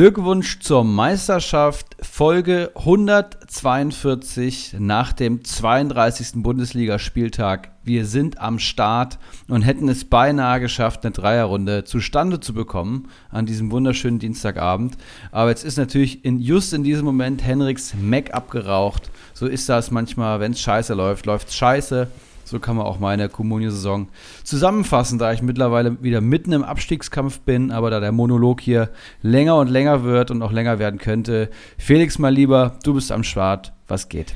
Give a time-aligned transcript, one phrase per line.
[0.00, 6.42] Glückwunsch zur Meisterschaft, Folge 142 nach dem 32.
[6.42, 7.72] Bundesligaspieltag.
[7.84, 13.44] Wir sind am Start und hätten es beinahe geschafft, eine Dreierrunde zustande zu bekommen an
[13.44, 14.96] diesem wunderschönen Dienstagabend.
[15.32, 19.10] Aber jetzt ist natürlich in, just in diesem Moment Henriks Mac abgeraucht.
[19.34, 22.08] So ist das manchmal, wenn es scheiße läuft, läuft es scheiße.
[22.50, 24.08] So kann man auch meine Kommunio-Saison
[24.42, 28.90] zusammenfassen, da ich mittlerweile wieder mitten im Abstiegskampf bin, aber da der Monolog hier
[29.22, 31.48] länger und länger wird und auch länger werden könnte.
[31.78, 33.72] Felix, mal lieber, du bist am Start.
[33.86, 34.34] Was geht?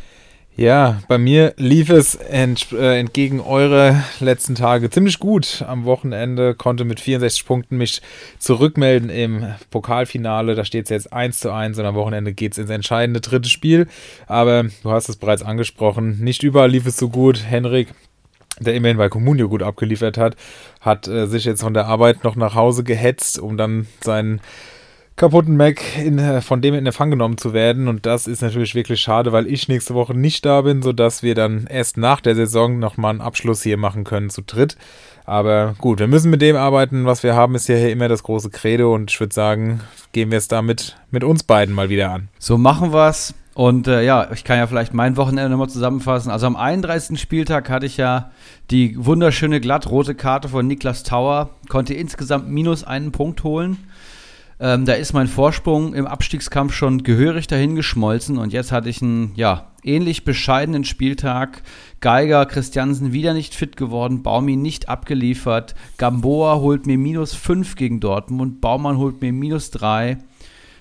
[0.56, 5.64] Ja, bei mir lief es ent, äh, entgegen eurer letzten Tage ziemlich gut.
[5.66, 8.00] Am Wochenende konnte mit 64 Punkten mich
[8.38, 10.54] zurückmelden im Pokalfinale.
[10.54, 13.48] Da steht es jetzt 1 zu 1 und am Wochenende geht es ins entscheidende dritte
[13.48, 13.88] Spiel.
[14.28, 17.42] Aber du hast es bereits angesprochen, nicht überall lief es so gut.
[17.44, 17.88] Henrik,
[18.60, 20.36] der immerhin bei Comunio gut abgeliefert hat,
[20.80, 24.40] hat äh, sich jetzt von der Arbeit noch nach Hause gehetzt, um dann seinen
[25.16, 27.88] kaputten Mac in, äh, von dem in Empfang genommen zu werden.
[27.88, 31.34] Und das ist natürlich wirklich schade, weil ich nächste Woche nicht da bin, sodass wir
[31.34, 34.76] dann erst nach der Saison nochmal einen Abschluss hier machen können zu dritt.
[35.24, 38.22] Aber gut, wir müssen mit dem arbeiten, was wir haben, ist ja hier immer das
[38.22, 39.80] große Credo und ich würde sagen,
[40.12, 42.28] gehen wir es damit mit uns beiden mal wieder an.
[42.38, 43.34] So machen wir es.
[43.54, 46.30] Und äh, ja, ich kann ja vielleicht mein Wochenende nochmal zusammenfassen.
[46.30, 47.20] Also am 31.
[47.20, 48.32] Spieltag hatte ich ja
[48.70, 53.78] die wunderschöne glattrote Karte von Niklas Tauer, konnte insgesamt minus einen Punkt holen.
[54.60, 59.32] Ähm, da ist mein Vorsprung im Abstiegskampf schon gehörig dahingeschmolzen und jetzt hatte ich einen,
[59.34, 61.62] ja, ähnlich bescheidenen Spieltag.
[62.00, 68.00] Geiger, Christiansen wieder nicht fit geworden, Baumi nicht abgeliefert, Gamboa holt mir minus 5 gegen
[68.00, 70.18] Dortmund, Baumann holt mir minus 3.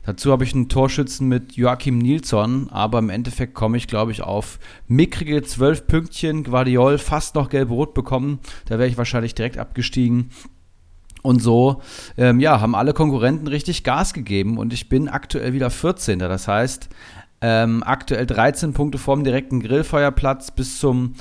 [0.06, 4.22] Dazu habe ich einen Torschützen mit Joachim Nilsson, aber im Endeffekt komme ich, glaube ich,
[4.22, 6.44] auf mickrige 12 Pünktchen.
[6.44, 8.40] Guardiol fast noch gelb-rot bekommen.
[8.66, 10.30] Da wäre ich wahrscheinlich direkt abgestiegen.
[11.22, 11.82] Und so,
[12.18, 16.20] ähm, ja, haben alle Konkurrenten richtig Gas gegeben und ich bin aktuell wieder 14.
[16.20, 16.90] Das heißt,
[17.40, 21.14] ähm, aktuell 13 Punkte vorm direkten Grillfeuerplatz bis zum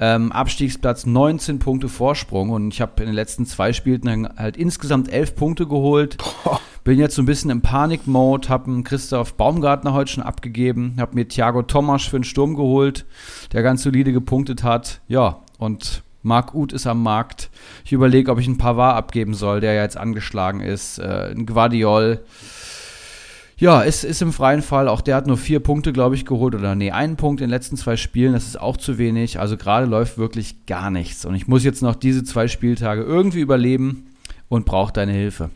[0.00, 5.12] ähm, Abstiegsplatz 19 Punkte Vorsprung und ich habe in den letzten zwei Spielen halt insgesamt
[5.12, 6.16] 11 Punkte geholt.
[6.18, 6.60] Boah.
[6.82, 11.14] Bin jetzt so ein bisschen im Panik-Mode, habe einen Christoph Baumgartner heute schon abgegeben, habe
[11.14, 13.04] mir Thiago Tomasch für den Sturm geholt,
[13.52, 15.02] der ganz solide gepunktet hat.
[15.06, 17.50] Ja, und Marc Uth ist am Markt.
[17.84, 20.98] Ich überlege, ob ich einen Pavard abgeben soll, der ja jetzt angeschlagen ist.
[20.98, 22.24] Äh, ein Guardiol.
[23.60, 24.88] Ja, ist, ist im freien Fall.
[24.88, 26.54] Auch der hat nur vier Punkte, glaube ich, geholt.
[26.54, 28.32] Oder nee, einen Punkt in den letzten zwei Spielen.
[28.32, 29.38] Das ist auch zu wenig.
[29.38, 31.26] Also gerade läuft wirklich gar nichts.
[31.26, 34.14] Und ich muss jetzt noch diese zwei Spieltage irgendwie überleben
[34.48, 35.50] und brauche deine Hilfe.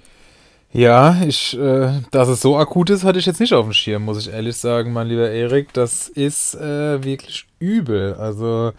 [0.70, 4.04] Ja, ich, äh, dass es so akut ist, hatte ich jetzt nicht auf dem Schirm,
[4.04, 5.72] muss ich ehrlich sagen, mein lieber Erik.
[5.72, 8.14] Das ist äh, wirklich übel.
[8.14, 8.72] Also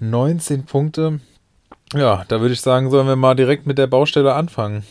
[0.00, 1.20] 19 Punkte.
[1.94, 4.82] Ja, da würde ich sagen, sollen wir mal direkt mit der Baustelle anfangen.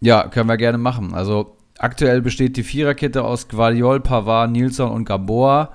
[0.00, 1.14] Ja, können wir gerne machen.
[1.14, 5.72] Also aktuell besteht die Viererkette aus Guardiol, Pavard, Nilsson und Gamboa.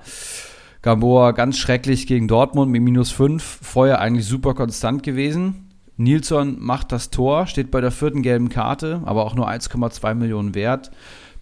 [0.82, 3.42] Gamboa ganz schrecklich gegen Dortmund mit minus 5.
[3.62, 5.70] Vorher eigentlich super konstant gewesen.
[5.96, 10.54] Nilsson macht das Tor, steht bei der vierten gelben Karte, aber auch nur 1,2 Millionen
[10.54, 10.90] wert.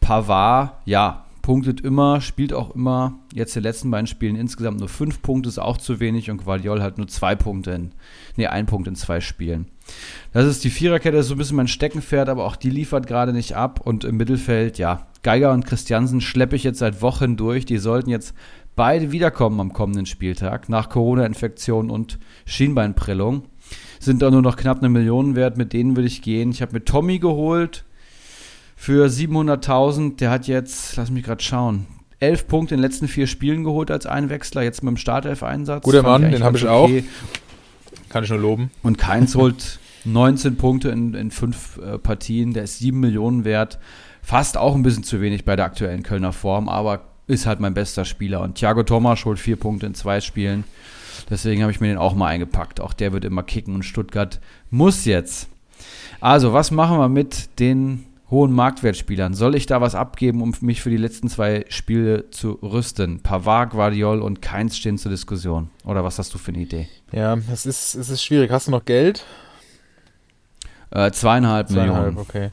[0.00, 3.18] Pavard, ja, punktet immer, spielt auch immer.
[3.34, 6.82] Jetzt die letzten beiden Spielen insgesamt nur fünf Punkte, ist auch zu wenig und Guardiol
[6.82, 7.90] hat nur zwei Punkte in,
[8.36, 9.66] nee, ein Punkt in zwei Spielen.
[10.32, 13.32] Das ist die Viererkette, ist so ein bisschen mein Steckenpferd, aber auch die liefert gerade
[13.32, 17.64] nicht ab und im Mittelfeld, ja, Geiger und Christiansen schleppe ich jetzt seit Wochen durch.
[17.64, 18.34] Die sollten jetzt
[18.74, 23.44] beide wiederkommen am kommenden Spieltag nach Corona-Infektion und Schienbeinprellung.
[24.00, 26.50] Sind da nur noch knapp eine Million wert, mit denen würde ich gehen.
[26.50, 27.84] Ich habe mir Tommy geholt,
[28.82, 30.16] für 700.000.
[30.16, 31.86] Der hat jetzt, lass mich gerade schauen,
[32.18, 35.84] elf Punkte in den letzten vier Spielen geholt als Einwechsler, jetzt mit dem Startelf-Einsatz.
[35.84, 37.04] Guter Mann, den habe ich okay.
[37.04, 38.08] auch.
[38.08, 38.72] Kann ich nur loben.
[38.82, 43.78] Und Keins holt 19 Punkte in, in fünf äh, Partien, der ist 7 Millionen wert.
[44.20, 47.74] Fast auch ein bisschen zu wenig bei der aktuellen Kölner Form, aber ist halt mein
[47.74, 48.40] bester Spieler.
[48.40, 50.64] Und Thiago Thomas holt vier Punkte in zwei Spielen.
[51.30, 52.80] Deswegen habe ich mir den auch mal eingepackt.
[52.80, 54.40] Auch der wird immer kicken und Stuttgart
[54.70, 55.48] muss jetzt.
[56.20, 59.34] Also, was machen wir mit den hohen Marktwertspielern.
[59.34, 63.20] Soll ich da was abgeben, um mich für die letzten zwei Spiele zu rüsten?
[63.20, 65.70] Pavard, Guardiol und Keins stehen zur Diskussion.
[65.84, 66.88] Oder was hast du für eine Idee?
[67.12, 68.50] Ja, es ist, es ist schwierig.
[68.50, 69.24] Hast du noch Geld?
[70.90, 72.18] Äh, zweieinhalb, zweieinhalb Millionen.
[72.18, 72.50] okay.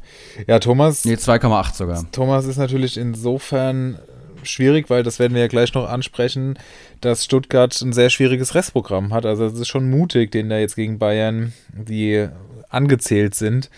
[0.48, 1.06] Ja, Thomas.
[1.06, 2.12] Nee, 2,8 sogar.
[2.12, 4.00] Thomas ist natürlich insofern
[4.44, 6.60] schwierig, weil das werden wir ja gleich noch ansprechen,
[7.02, 9.26] dass Stuttgart ein sehr schwieriges Restprogramm hat.
[9.26, 12.28] Also es ist schon mutig, den da jetzt gegen Bayern, die
[12.70, 13.70] angezählt sind,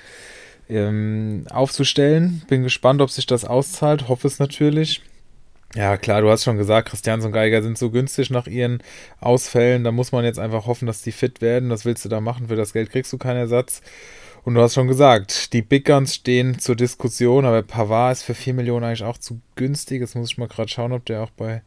[0.71, 2.41] ähm, aufzustellen.
[2.47, 4.07] Bin gespannt, ob sich das auszahlt.
[4.07, 5.01] Hoffe es natürlich.
[5.73, 8.83] Ja, klar, du hast schon gesagt, Christians und Geiger sind so günstig nach ihren
[9.21, 9.83] Ausfällen.
[9.83, 11.69] Da muss man jetzt einfach hoffen, dass die fit werden.
[11.69, 12.47] Was willst du da machen?
[12.47, 13.81] Für das Geld kriegst du keinen Ersatz.
[14.43, 18.33] Und du hast schon gesagt, die Big Guns stehen zur Diskussion, aber Pavard ist für
[18.33, 20.01] 4 Millionen eigentlich auch zu günstig.
[20.01, 21.61] Jetzt muss ich mal gerade schauen, ob der auch bei,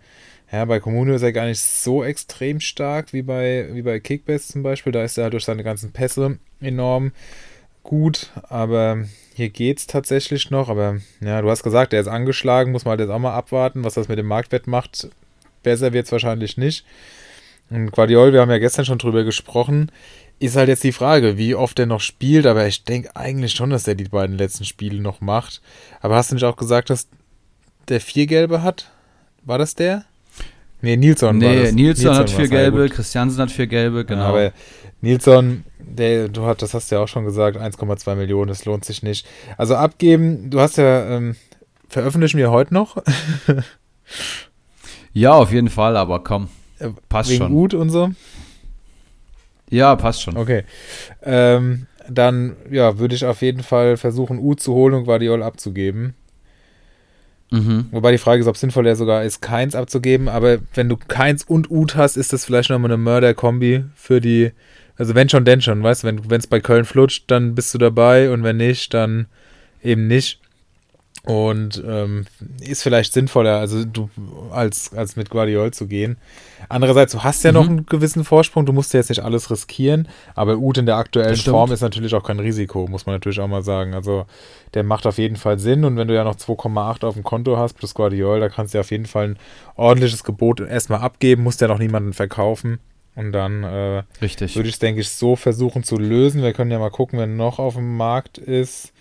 [0.50, 4.52] ja, bei Comunio ist er gar nicht so extrem stark wie bei, wie bei Kickbase
[4.52, 4.92] zum Beispiel.
[4.92, 7.12] Da ist er halt durch seine ganzen Pässe enorm
[7.84, 9.04] gut, aber
[9.34, 10.68] hier geht es tatsächlich noch.
[10.68, 13.84] Aber ja, du hast gesagt, er ist angeschlagen, muss man halt jetzt auch mal abwarten,
[13.84, 15.08] was das mit dem Marktwert macht.
[15.62, 16.84] Besser wird es wahrscheinlich nicht.
[17.70, 19.90] Und Guardiol, wir haben ja gestern schon drüber gesprochen,
[20.38, 23.70] ist halt jetzt die Frage, wie oft er noch spielt, aber ich denke eigentlich schon,
[23.70, 25.62] dass er die beiden letzten Spiele noch macht.
[26.00, 27.08] Aber hast du nicht auch gesagt, dass
[27.88, 28.90] der vier Gelbe hat?
[29.42, 30.04] War das der?
[30.84, 31.72] Nee, Nilsson nee, war das.
[31.72, 34.20] Nilsson, Nilsson hat vier Gelbe, Christiansen hat vier Gelbe, genau.
[34.20, 34.52] Ja, aber
[35.00, 38.84] Nilsson, der, du hast, das hast du ja auch schon gesagt, 1,2 Millionen, das lohnt
[38.84, 39.26] sich nicht.
[39.56, 41.36] Also abgeben, du hast ja, ähm,
[41.88, 43.02] veröffentlichen wir heute noch?
[45.14, 46.48] ja, auf jeden Fall, aber komm,
[46.78, 47.52] äh, passt Wegen schon.
[47.52, 48.10] gut und so?
[49.70, 50.36] Ja, passt schon.
[50.36, 50.64] Okay.
[51.22, 56.14] Ähm, dann, ja, würde ich auf jeden Fall versuchen, U zu holen und Guardiol abzugeben.
[57.50, 57.86] Mhm.
[57.90, 60.28] Wobei die Frage ist, ob es sinnvoll wäre, sogar ist, keins abzugeben.
[60.28, 64.52] Aber wenn du keins und Ut hast, ist das vielleicht nochmal eine Mörder-Kombi für die.
[64.96, 67.78] Also, wenn schon, denn schon, weißt du, wenn es bei Köln flutscht, dann bist du
[67.78, 69.26] dabei und wenn nicht, dann
[69.82, 70.40] eben nicht.
[71.26, 72.26] Und ähm,
[72.60, 74.10] ist vielleicht sinnvoller, also du
[74.50, 76.18] als, als mit Guardiol zu gehen.
[76.68, 77.54] Andererseits, du hast ja mhm.
[77.54, 80.96] noch einen gewissen Vorsprung, du musst ja jetzt nicht alles riskieren, aber Ut in der
[80.96, 83.94] aktuellen Form ist natürlich auch kein Risiko, muss man natürlich auch mal sagen.
[83.94, 84.26] Also
[84.74, 87.56] der macht auf jeden Fall Sinn und wenn du ja noch 2,8 auf dem Konto
[87.56, 89.38] hast plus Guardiol, da kannst du ja auf jeden Fall ein
[89.76, 92.80] ordentliches Gebot erstmal abgeben, musst ja noch niemanden verkaufen.
[93.16, 96.42] Und dann äh, würde ich es, denke ich, so versuchen zu lösen.
[96.42, 98.92] Wir können ja mal gucken, wer noch auf dem Markt ist.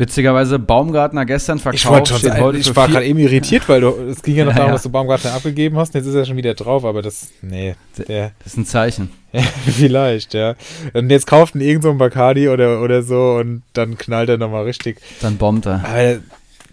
[0.00, 2.10] Witzigerweise Baumgartner gestern verkauft.
[2.10, 4.70] Ich, heute ich war gerade eben irritiert, weil du, es ging ja noch ja, darum,
[4.70, 4.72] ja.
[4.72, 5.94] dass du Baumgartner abgegeben hast.
[5.94, 7.74] Jetzt ist er schon wieder drauf, aber das, nee.
[8.08, 9.10] Der, das ist ein Zeichen.
[9.66, 10.54] vielleicht, ja.
[10.94, 14.38] Und jetzt kauft ihn irgend so ein Bacardi oder, oder so und dann knallt er
[14.38, 15.02] nochmal richtig.
[15.20, 15.84] Dann bombt er.
[15.84, 16.18] Aber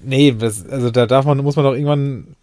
[0.02, 2.36] Nee, das, also da darf man, muss man doch irgendwann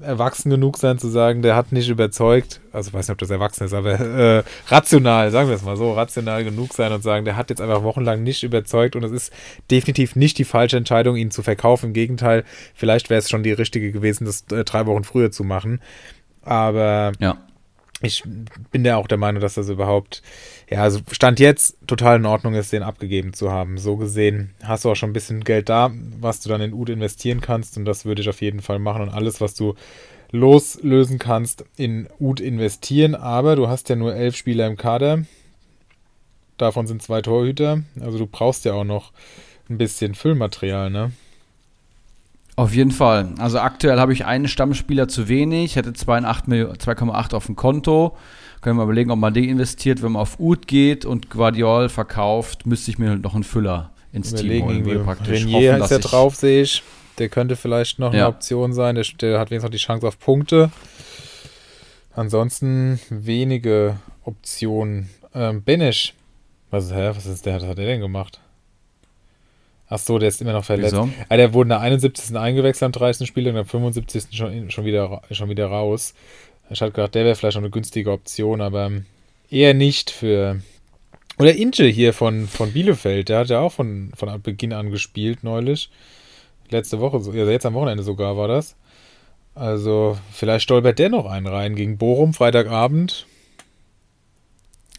[0.00, 3.64] erwachsen genug sein zu sagen, der hat nicht überzeugt, also weiß nicht, ob das erwachsen
[3.64, 7.36] ist, aber äh, rational, sagen wir es mal so, rational genug sein und sagen, der
[7.36, 9.32] hat jetzt einfach wochenlang nicht überzeugt und es ist
[9.70, 11.86] definitiv nicht die falsche Entscheidung, ihn zu verkaufen.
[11.86, 15.44] Im Gegenteil, vielleicht wäre es schon die richtige gewesen, das äh, drei Wochen früher zu
[15.44, 15.80] machen.
[16.42, 17.36] Aber ja
[18.02, 18.22] ich
[18.70, 20.22] bin ja auch der Meinung, dass das überhaupt,
[20.68, 23.78] ja, also Stand jetzt total in Ordnung ist, den abgegeben zu haben.
[23.78, 26.90] So gesehen hast du auch schon ein bisschen Geld da, was du dann in UD
[26.90, 29.74] investieren kannst und das würde ich auf jeden Fall machen und alles, was du
[30.30, 33.14] loslösen kannst, in UD investieren.
[33.14, 35.24] Aber du hast ja nur elf Spieler im Kader.
[36.58, 37.82] Davon sind zwei Torhüter.
[38.00, 39.12] Also du brauchst ja auch noch
[39.70, 41.12] ein bisschen Füllmaterial, ne?
[42.56, 43.30] Auf jeden Fall.
[43.38, 48.16] Also aktuell habe ich einen Stammspieler zu wenig, hätte 2,8 auf dem Konto.
[48.60, 50.02] Können wir überlegen, ob man den investiert.
[50.02, 53.90] Wenn man auf Ut geht und Guardiol verkauft, müsste ich mir halt noch einen Füller
[54.12, 55.04] ins überlegen, Team holen.
[55.04, 56.82] Praktisch Renier hoffen, ist ja drauf, sehe ich.
[57.18, 58.26] Der könnte vielleicht noch ja.
[58.26, 58.94] eine Option sein.
[58.94, 60.70] Der, der, hat wenigstens noch die Chance auf Punkte.
[62.14, 65.10] Ansonsten wenige Optionen.
[65.34, 66.14] Ähm, Benisch.
[66.70, 67.56] Was, hä, was ist der?
[67.56, 68.40] Was hat der denn gemacht?
[69.94, 70.92] Ach so, der ist immer noch verletzt.
[70.92, 71.08] Wieso?
[71.28, 72.36] Ah, der wurde in der 71.
[72.36, 73.28] eingewechselt am 30.
[73.28, 74.36] Spiel und am 75.
[74.36, 76.14] schon, schon, wieder, schon wieder raus.
[76.68, 78.90] Ich hatte gedacht, der wäre vielleicht noch eine günstige Option, aber
[79.50, 80.60] eher nicht für.
[81.38, 85.44] Oder Inche hier von, von Bielefeld, der hat ja auch von, von Beginn an gespielt
[85.44, 85.90] neulich.
[86.70, 88.74] Letzte Woche, also jetzt am Wochenende sogar war das.
[89.54, 93.26] Also, vielleicht stolpert der noch einen rein gegen Bochum, Freitagabend.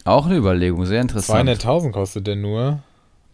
[0.04, 1.50] Auch eine Überlegung, sehr interessant.
[1.50, 2.82] 200.000 kostet der nur.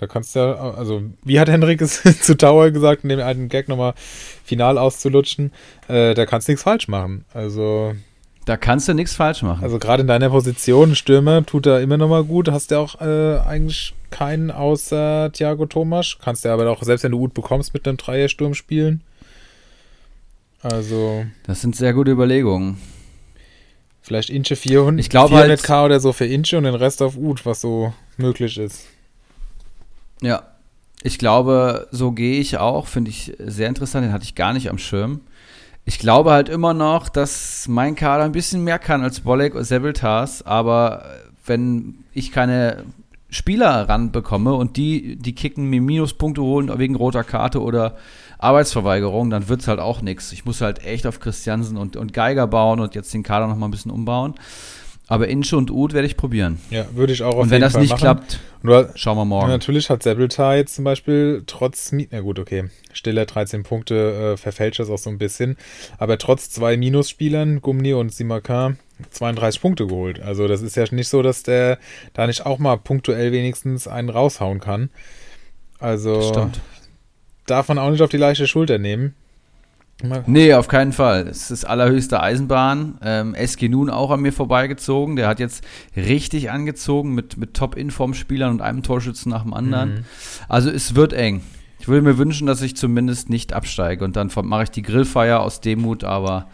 [0.03, 3.49] Da kannst du ja, also wie hat Henrik es zu Tower gesagt, in dem alten
[3.49, 3.95] Gag nochmal
[4.45, 5.53] final auszulutschen,
[5.87, 7.25] äh, da kannst du nichts falsch machen.
[7.33, 7.95] Also.
[8.45, 9.63] Da kannst du nichts falsch machen.
[9.63, 12.51] Also gerade in deiner Position, Stürmer, tut er immer nochmal gut.
[12.51, 16.17] Hast du auch äh, eigentlich keinen außer Thiago Thomas.
[16.21, 19.03] Kannst du aber auch, selbst wenn du gut bekommst, mit einem Dreiersturm spielen.
[20.63, 21.27] Also.
[21.47, 22.79] Das sind sehr gute Überlegungen.
[24.01, 27.17] Vielleicht Inche 400, ich glaube 400k halt, oder so für Inche und den Rest auf
[27.17, 28.89] Ut, was so möglich ist.
[30.23, 30.43] Ja,
[31.03, 32.87] ich glaube, so gehe ich auch.
[32.87, 34.07] Finde ich sehr interessant.
[34.07, 35.21] Den hatte ich gar nicht am Schirm.
[35.85, 39.65] Ich glaube halt immer noch, dass mein Kader ein bisschen mehr kann als Bolek oder
[39.65, 40.43] Sebeltas.
[40.43, 41.05] Aber
[41.45, 42.85] wenn ich keine
[43.31, 47.97] Spieler ranbekomme und die, die kicken mir Minuspunkte holen wegen roter Karte oder
[48.39, 50.33] Arbeitsverweigerung, dann wird es halt auch nichts.
[50.33, 53.57] Ich muss halt echt auf Christiansen und, und Geiger bauen und jetzt den Kader noch
[53.57, 54.35] mal ein bisschen umbauen.
[55.09, 56.61] Aber Inche und Ud werde ich probieren.
[56.71, 58.01] Ja, würde ich auch auf Und wenn das Fall nicht machen.
[58.01, 59.49] klappt, Nur, schauen wir morgen.
[59.49, 64.81] Natürlich hat Sebeltar jetzt zum Beispiel trotz, na gut, okay, Stiller 13 Punkte, äh, verfälscht
[64.81, 65.57] das auch so ein bisschen.
[65.99, 68.77] Aber trotz zwei Minusspielern, Gumni und Simaka,
[69.11, 70.21] 32 Punkte geholt.
[70.21, 71.79] Also das ist ja nicht so, dass der
[72.15, 74.91] da nicht auch mal punktuell wenigstens einen raushauen kann.
[75.79, 76.51] Also
[77.47, 79.15] darf man auch nicht auf die leichte Schulter nehmen.
[80.27, 81.27] Nee, auf keinen Fall.
[81.29, 82.99] Es ist allerhöchste Eisenbahn.
[83.03, 85.17] Ähm, SG Nun auch an mir vorbeigezogen.
[85.17, 85.65] Der hat jetzt
[85.97, 89.95] richtig angezogen mit, mit Top-Inform-Spielern und einem Torschützen nach dem anderen.
[89.95, 90.05] Mhm.
[90.49, 91.43] Also es wird eng.
[91.79, 95.41] Ich würde mir wünschen, dass ich zumindest nicht absteige und dann mache ich die Grillfeier
[95.41, 96.47] aus Demut, aber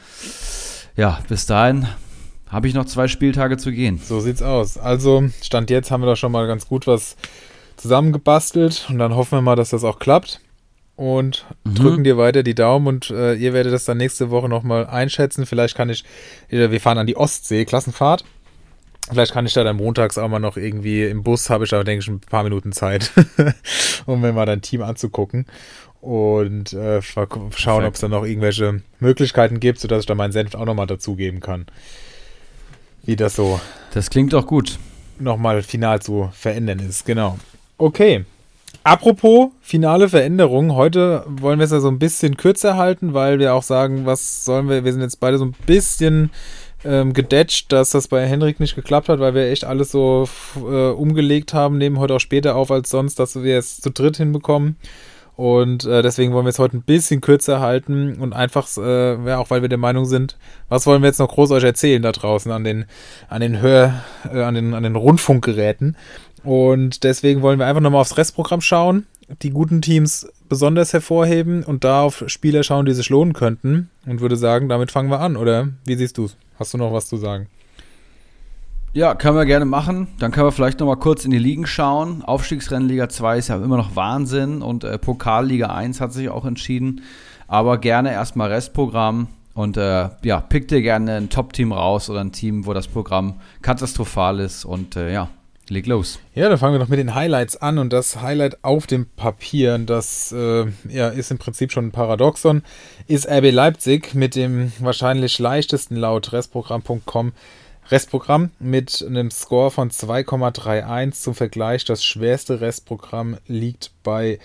[0.97, 1.87] ja, bis dahin
[2.49, 4.01] habe ich noch zwei Spieltage zu gehen.
[4.03, 4.79] So sieht's aus.
[4.79, 7.17] Also, Stand jetzt haben wir da schon mal ganz gut was
[7.77, 10.41] zusammengebastelt und dann hoffen wir mal, dass das auch klappt
[10.99, 11.75] und mhm.
[11.77, 15.47] drücken dir weiter die Daumen und äh, ihr werdet das dann nächste Woche nochmal einschätzen.
[15.47, 16.05] Vielleicht kann ich,
[16.51, 18.25] äh, wir fahren an die Ostsee, Klassenfahrt.
[19.09, 21.85] Vielleicht kann ich da dann montags auch mal noch irgendwie im Bus, habe ich da,
[21.85, 23.13] denke ich, ein paar Minuten Zeit,
[24.07, 25.47] um mir mal dein Team anzugucken
[26.01, 30.57] und äh, schauen, ob es da noch irgendwelche Möglichkeiten gibt, sodass ich da meinen Senf
[30.57, 31.67] auch nochmal dazugeben kann.
[33.05, 33.61] Wie das so.
[33.95, 34.81] Das klingt doch gut.
[35.21, 37.39] Nochmal final zu verändern ist, genau.
[37.79, 38.25] Okay,
[38.85, 43.55] Apropos finale Veränderung, heute wollen wir es ja so ein bisschen kürzer halten, weil wir
[43.55, 46.31] auch sagen, was sollen wir, wir sind jetzt beide so ein bisschen
[46.85, 50.91] ähm, gedetscht, dass das bei Henrik nicht geklappt hat, weil wir echt alles so äh,
[50.91, 54.77] umgelegt haben, nehmen heute auch später auf als sonst, dass wir es zu dritt hinbekommen.
[55.39, 59.51] Und äh, deswegen wollen wir es heute ein bisschen kürzer halten und einfach, äh, auch
[59.51, 60.37] weil wir der Meinung sind,
[60.69, 62.87] was wollen wir jetzt noch groß euch erzählen da draußen an den,
[63.29, 65.97] an den Hör, äh, an den, an den Rundfunkgeräten.
[66.45, 69.07] Und deswegen wollen wir einfach nochmal aufs Restprogramm schauen,
[69.43, 73.91] die guten Teams besonders hervorheben und da auf Spieler schauen, die sich lohnen könnten.
[74.07, 75.69] Und würde sagen, damit fangen wir an, oder?
[75.85, 76.37] Wie siehst du es?
[76.59, 77.49] Hast du noch was zu sagen?
[78.95, 80.09] Ja, können wir gerne machen.
[80.19, 82.23] Dann können wir vielleicht nochmal kurz in die Ligen schauen.
[82.23, 86.47] Aufstiegsrennen Liga 2 ist ja immer noch Wahnsinn und äh, Pokalliga 1 hat sich auch
[86.47, 87.03] entschieden.
[87.47, 92.33] Aber gerne erstmal Restprogramm und äh, ja, pick dir gerne ein Top-Team raus oder ein
[92.33, 95.29] Team, wo das Programm katastrophal ist und äh, ja,
[95.71, 96.19] Leg los.
[96.35, 99.79] Ja, dann fangen wir noch mit den Highlights an und das Highlight auf dem Papier,
[99.79, 102.63] das äh, ja, ist im Prinzip schon ein Paradoxon,
[103.07, 107.33] ist RB Leipzig mit dem wahrscheinlich leichtesten laut Restprogramm.com
[107.91, 111.85] Restprogramm mit einem Score von 2,31 zum Vergleich.
[111.85, 114.39] Das schwerste Restprogramm liegt bei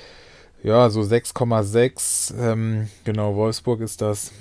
[0.63, 2.37] ja, so 6,6.
[2.39, 4.31] Ähm, genau, Wolfsburg ist das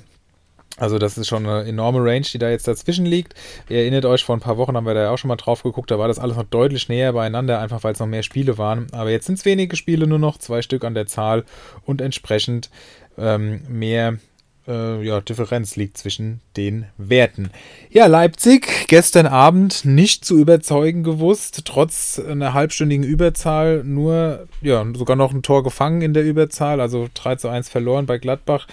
[0.78, 3.34] also das ist schon eine enorme Range, die da jetzt dazwischen liegt.
[3.68, 5.62] Ihr erinnert euch, vor ein paar Wochen haben wir da ja auch schon mal drauf
[5.62, 8.58] geguckt, da war das alles noch deutlich näher beieinander, einfach weil es noch mehr Spiele
[8.58, 8.86] waren.
[8.92, 11.44] Aber jetzt sind es wenige Spiele nur noch, zwei Stück an der Zahl
[11.84, 12.70] und entsprechend
[13.18, 14.18] ähm, mehr
[14.66, 17.50] äh, ja, Differenz liegt zwischen den Werten.
[17.90, 25.16] Ja, Leipzig gestern Abend nicht zu überzeugen gewusst, trotz einer halbstündigen Überzahl nur, ja, sogar
[25.16, 28.66] noch ein Tor gefangen in der Überzahl, also 3 zu 1 verloren bei Gladbach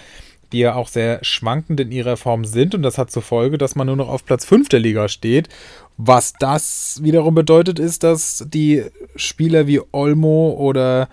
[0.52, 2.74] die ja auch sehr schwankend in ihrer Form sind.
[2.74, 5.48] Und das hat zur Folge, dass man nur noch auf Platz 5 der Liga steht.
[5.96, 8.84] Was das wiederum bedeutet, ist, dass die
[9.16, 11.08] Spieler wie Olmo oder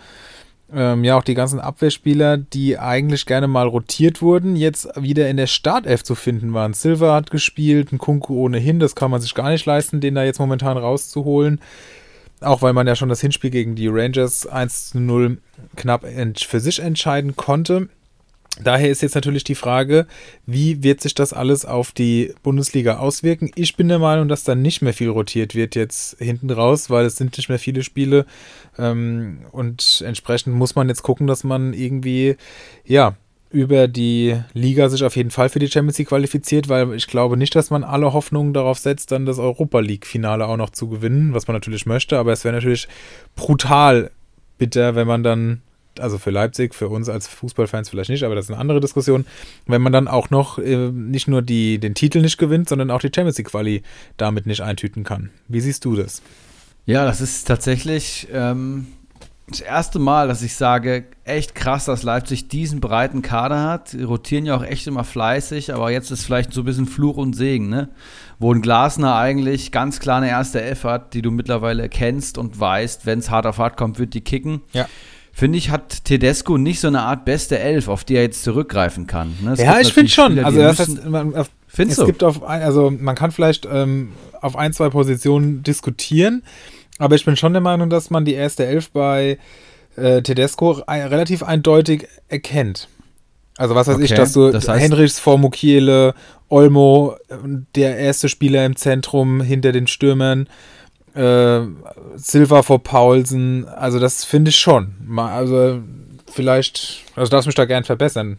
[0.73, 5.37] ähm, ja auch die ganzen Abwehrspieler, die eigentlich gerne mal rotiert wurden, jetzt wieder in
[5.37, 6.73] der Startelf zu finden waren.
[6.73, 10.23] Silva hat gespielt, ein Kunku ohnehin, das kann man sich gar nicht leisten, den da
[10.23, 11.61] jetzt momentan rauszuholen.
[12.41, 15.39] Auch weil man ja schon das Hinspiel gegen die Rangers 1 zu 0
[15.75, 16.05] knapp
[16.37, 17.89] für sich entscheiden konnte.
[18.63, 20.07] Daher ist jetzt natürlich die Frage,
[20.45, 23.51] wie wird sich das alles auf die Bundesliga auswirken?
[23.55, 27.05] Ich bin der Meinung, dass da nicht mehr viel rotiert wird jetzt hinten raus, weil
[27.05, 28.25] es sind nicht mehr viele Spiele
[28.77, 32.35] ähm, und entsprechend muss man jetzt gucken, dass man irgendwie,
[32.85, 33.15] ja,
[33.49, 37.37] über die Liga sich auf jeden Fall für die Champions League qualifiziert, weil ich glaube
[37.37, 41.33] nicht, dass man alle Hoffnungen darauf setzt, dann das Europa League-Finale auch noch zu gewinnen,
[41.33, 42.89] was man natürlich möchte, aber es wäre natürlich
[43.35, 44.11] brutal
[44.57, 45.61] bitter, wenn man dann
[45.99, 49.25] also für Leipzig, für uns als Fußballfans vielleicht nicht, aber das ist eine andere Diskussion,
[49.65, 52.99] wenn man dann auch noch äh, nicht nur die, den Titel nicht gewinnt, sondern auch
[52.99, 53.83] die Champions League Quali
[54.17, 55.29] damit nicht eintüten kann.
[55.47, 56.21] Wie siehst du das?
[56.85, 58.87] Ja, das ist tatsächlich ähm,
[59.49, 63.93] das erste Mal, dass ich sage, echt krass, dass Leipzig diesen breiten Kader hat.
[63.93, 67.15] Die rotieren ja auch echt immer fleißig, aber jetzt ist vielleicht so ein bisschen Fluch
[67.15, 67.89] und Segen, ne?
[68.39, 72.59] Wo ein Glasner eigentlich ganz klar eine erste Elf hat, die du mittlerweile kennst und
[72.59, 74.61] weißt, wenn es hart auf hart kommt, wird die kicken.
[74.73, 74.87] Ja
[75.37, 79.05] finde ich, hat Tedesco nicht so eine Art beste Elf, auf die er jetzt zurückgreifen
[79.05, 79.37] kann.
[79.43, 79.53] Ne?
[79.55, 80.39] Ja, ich finde schon.
[80.39, 82.05] Also das heißt, man, auf, es du?
[82.07, 86.41] gibt auf, also man kann vielleicht ähm, auf ein, zwei Positionen diskutieren,
[86.97, 89.37] aber ich bin schon der Meinung, dass man die erste Elf bei
[89.95, 92.87] äh, Tedesco relativ eindeutig erkennt.
[93.57, 96.15] Also was weiß okay, ich, dass du das heißt, Henrichs vor Mukiele,
[96.49, 97.15] Olmo,
[97.75, 100.49] der erste Spieler im Zentrum hinter den Stürmern,
[101.17, 101.67] äh,
[102.15, 104.93] Silva vor Paulsen, also das finde ich schon.
[105.17, 105.81] Also
[106.29, 108.37] vielleicht, also darfst mich da gern verbessern.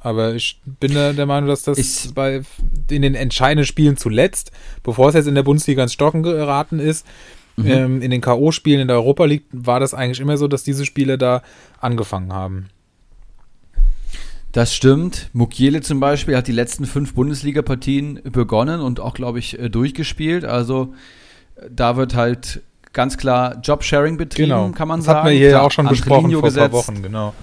[0.00, 2.42] Aber ich bin der Meinung, dass das ich, bei
[2.88, 7.04] in den entscheidenden Spielen zuletzt, bevor es jetzt in der Bundesliga ins Stocken geraten ist,
[7.56, 7.66] mhm.
[7.66, 10.86] ähm, in den K.O.-Spielen in der Europa League, war das eigentlich immer so, dass diese
[10.86, 11.42] Spiele da
[11.80, 12.68] angefangen haben.
[14.52, 15.30] Das stimmt.
[15.32, 20.44] Mukiele zum Beispiel hat die letzten fünf Bundesliga-Partien begonnen und auch, glaube ich, äh, durchgespielt.
[20.44, 20.94] Also
[21.70, 22.62] da wird halt
[22.92, 24.70] ganz klar Jobsharing betrieben, genau.
[24.70, 25.16] kann man das sagen.
[25.16, 26.70] Das hatten wir hier ja auch schon besprochen vor gesetzt.
[26.70, 27.34] paar Wochen, genau.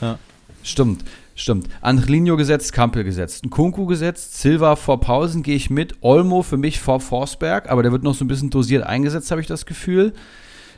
[0.00, 0.18] Ja.
[0.62, 1.68] Stimmt, stimmt.
[1.80, 6.80] Angelino gesetzt, Kampel gesetzt, Kunku gesetzt, Silva vor Pausen gehe ich mit, Olmo für mich
[6.80, 10.12] vor Forsberg, aber der wird noch so ein bisschen dosiert eingesetzt, habe ich das Gefühl.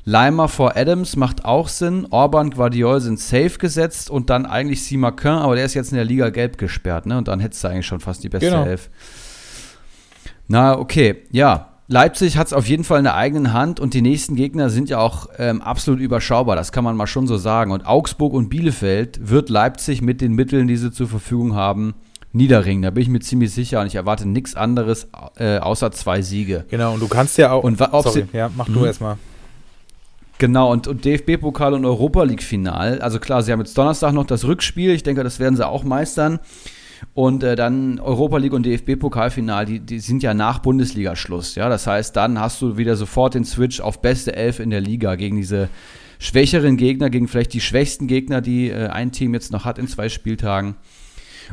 [0.04, 2.06] Leimer vor Adams macht auch Sinn.
[2.10, 6.04] Orban, Guardiol sind safe gesetzt und dann eigentlich Simakin, aber der ist jetzt in der
[6.04, 7.18] Liga gelb gesperrt, ne?
[7.18, 8.64] Und dann hättest du eigentlich schon fast die beste genau.
[8.64, 8.88] Elf.
[10.49, 11.69] Na, okay, ja.
[11.92, 14.88] Leipzig hat es auf jeden Fall in der eigenen Hand und die nächsten Gegner sind
[14.88, 17.73] ja auch ähm, absolut überschaubar, das kann man mal schon so sagen.
[17.73, 21.94] Und Augsburg und Bielefeld wird Leipzig mit den Mitteln, die sie zur Verfügung haben,
[22.32, 22.82] niederringen.
[22.82, 26.64] Da bin ich mir ziemlich sicher und ich erwarte nichts anderes äh, außer zwei Siege.
[26.70, 27.64] Genau, und du kannst ja auch.
[27.64, 28.85] Und sorry, sie, ja, mach du mhm.
[28.85, 29.18] erstmal.
[30.38, 33.00] Genau, und, und DFB-Pokal und Europa League-Final.
[33.00, 34.92] Also klar, sie haben jetzt Donnerstag noch das Rückspiel.
[34.92, 36.38] Ich denke, das werden sie auch meistern.
[37.14, 41.54] Und äh, dann Europa League und DFB-Pokalfinal, die, die sind ja nach Bundesliga-Schluss.
[41.54, 41.69] Ja?
[41.69, 45.14] Das heißt, dann hast du wieder sofort den Switch auf beste Elf in der Liga
[45.14, 45.69] gegen diese
[46.19, 49.88] schwächeren Gegner, gegen vielleicht die schwächsten Gegner, die äh, ein Team jetzt noch hat in
[49.88, 50.76] zwei Spieltagen.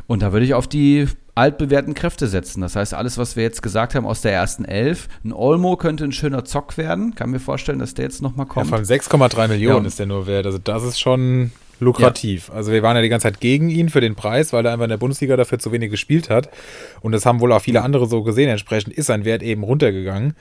[0.06, 2.60] Und da würde ich auf die altbewährten Kräfte setzen.
[2.60, 6.04] Das heißt, alles, was wir jetzt gesagt haben aus der ersten Elf, ein Olmo könnte
[6.04, 7.14] ein schöner Zock werden.
[7.14, 8.70] Kann mir vorstellen, dass der jetzt nochmal kommt.
[8.70, 9.88] Ja, von 6,3 Millionen ja.
[9.88, 10.46] ist der nur wert.
[10.46, 12.48] Also das ist schon lukrativ.
[12.48, 12.54] Ja.
[12.54, 14.84] Also wir waren ja die ganze Zeit gegen ihn für den Preis, weil er einfach
[14.84, 16.48] in der Bundesliga dafür zu wenig gespielt hat.
[17.00, 18.48] Und das haben wohl auch viele andere so gesehen.
[18.48, 20.34] Entsprechend ist sein Wert eben runtergegangen.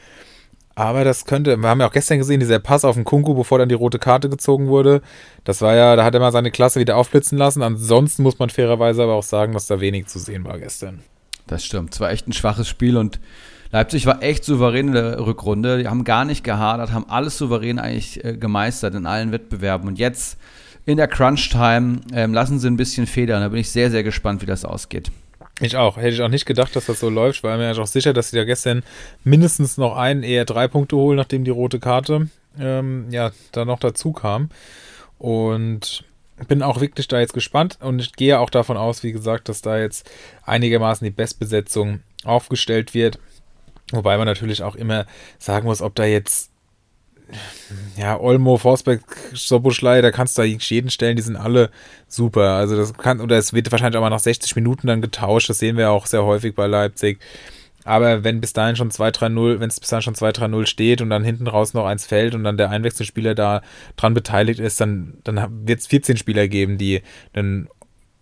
[0.76, 3.58] Aber das könnte, wir haben ja auch gestern gesehen, dieser Pass auf den Kunku, bevor
[3.58, 5.02] dann die rote Karte gezogen wurde.
[5.44, 7.64] Das war ja, da hat er mal seine Klasse wieder aufblitzen lassen.
[7.64, 11.00] Ansonsten muss man fairerweise aber auch sagen, dass da wenig zu sehen war gestern.
[11.48, 11.96] Das stimmt.
[11.96, 13.20] Es war echt ein schwaches Spiel und
[13.72, 15.80] Leipzig war echt souverän in der Rückrunde.
[15.80, 19.88] Die haben gar nicht gehadert, haben alles souverän eigentlich äh, gemeistert in allen Wettbewerben.
[19.88, 20.38] Und jetzt
[20.88, 23.42] in der Crunch-Time ähm, lassen sie ein bisschen federn.
[23.42, 25.12] Da bin ich sehr, sehr gespannt, wie das ausgeht.
[25.60, 25.98] Ich auch.
[25.98, 27.40] Hätte ich auch nicht gedacht, dass das so läuft.
[27.40, 28.84] Ich war mir ja auch sicher, dass sie da gestern
[29.26, 33.80] mindestens noch einen, eher drei Punkte holen, nachdem die rote Karte ähm, ja da noch
[33.80, 34.50] dazu kam.
[35.18, 36.06] Und
[36.48, 39.62] bin auch wirklich da jetzt gespannt und ich gehe auch davon aus, wie gesagt, dass
[39.62, 40.10] da jetzt
[40.46, 43.20] einigermaßen die Bestbesetzung aufgestellt wird.
[43.92, 45.06] Wobei man natürlich auch immer
[45.38, 46.52] sagen muss, ob da jetzt
[47.98, 49.02] ja, Olmo, Forsberg,
[49.34, 51.70] Soboschlei, da kannst du da jeden stellen, die sind alle
[52.08, 52.54] super.
[52.54, 55.60] Also das kann, oder es wird wahrscheinlich auch mal nach 60 Minuten dann getauscht, das
[55.60, 57.20] sehen wir auch sehr häufig bei Leipzig.
[57.84, 61.24] Aber wenn bis dahin schon 2-3-0, wenn es bis dahin schon 2-3-0 steht und dann
[61.24, 63.62] hinten raus noch eins fällt und dann der Einwechselspieler da
[63.96, 67.70] dran beteiligt ist, dann, dann wird es 14 Spieler geben, die einen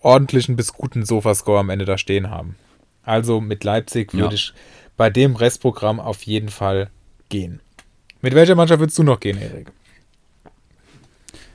[0.01, 2.55] ordentlichen bis guten Sofascore am Ende da stehen haben.
[3.01, 4.33] Also mit Leipzig würde ja.
[4.33, 4.53] ich
[4.97, 6.89] bei dem Restprogramm auf jeden Fall
[7.29, 7.59] gehen.
[8.25, 9.71] Mit welcher Mannschaft würdest du noch gehen, Erik?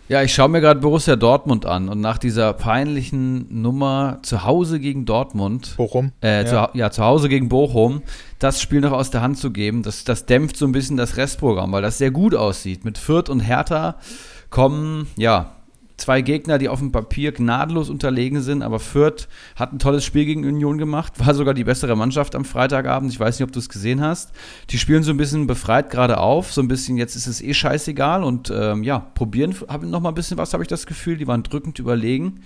[0.09, 4.79] Ja, ich schaue mir gerade Borussia Dortmund an und nach dieser peinlichen Nummer zu Hause
[4.79, 6.71] gegen Dortmund, Bochum, äh, ja.
[6.71, 8.03] Zu, ja, zu Hause gegen Bochum,
[8.39, 11.17] das Spiel noch aus der Hand zu geben, das, das dämpft so ein bisschen das
[11.17, 12.85] Restprogramm, weil das sehr gut aussieht.
[12.85, 13.97] Mit Fürth und Hertha
[14.49, 15.57] kommen, ja,
[16.01, 20.25] zwei Gegner, die auf dem Papier gnadenlos unterlegen sind, aber Fürth hat ein tolles Spiel
[20.25, 23.13] gegen Union gemacht, war sogar die bessere Mannschaft am Freitagabend.
[23.13, 24.33] Ich weiß nicht, ob du es gesehen hast.
[24.71, 27.55] Die spielen so ein bisschen befreit gerade auf, so ein bisschen, jetzt ist es eh
[27.55, 31.17] scheißegal und ähm, ja, probieren noch mal ein bisschen was, habe ich das Gefühl.
[31.17, 32.41] Die waren drückend überlegen.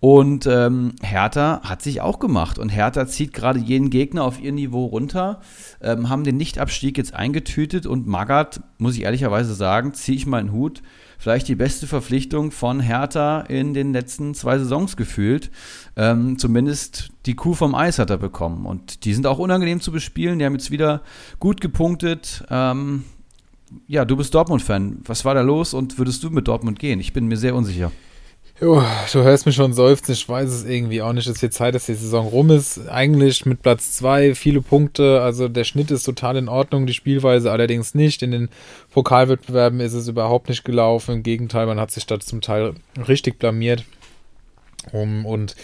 [0.00, 4.52] Und ähm, Hertha hat sich auch gemacht und Hertha zieht gerade jeden Gegner auf ihr
[4.52, 5.40] Niveau runter,
[5.80, 10.52] ähm, haben den Nichtabstieg jetzt eingetütet und Magath, muss ich ehrlicherweise sagen, ziehe ich meinen
[10.52, 10.82] Hut
[11.18, 15.50] vielleicht die beste Verpflichtung von Hertha in den letzten zwei Saisons gefühlt.
[15.96, 18.64] Ähm, zumindest die Kuh vom Eis hat er bekommen.
[18.64, 20.38] Und die sind auch unangenehm zu bespielen.
[20.38, 21.02] Die haben jetzt wieder
[21.40, 22.44] gut gepunktet.
[22.48, 23.04] Ähm,
[23.86, 25.02] ja, du bist Dortmund-Fan.
[25.04, 27.00] Was war da los und würdest du mit Dortmund gehen?
[27.00, 27.92] Ich bin mir sehr unsicher.
[28.60, 31.28] Jo, du hörst mich schon seufzen, ich weiß es irgendwie auch nicht.
[31.28, 32.88] Es wird Zeit, dass die Saison rum ist.
[32.88, 37.52] Eigentlich mit Platz 2 viele Punkte, also der Schnitt ist total in Ordnung, die Spielweise
[37.52, 38.20] allerdings nicht.
[38.20, 38.48] In den
[38.90, 41.16] Pokalwettbewerben ist es überhaupt nicht gelaufen.
[41.16, 42.74] Im Gegenteil, man hat sich da zum Teil
[43.06, 43.84] richtig blamiert.
[44.90, 45.54] Um, und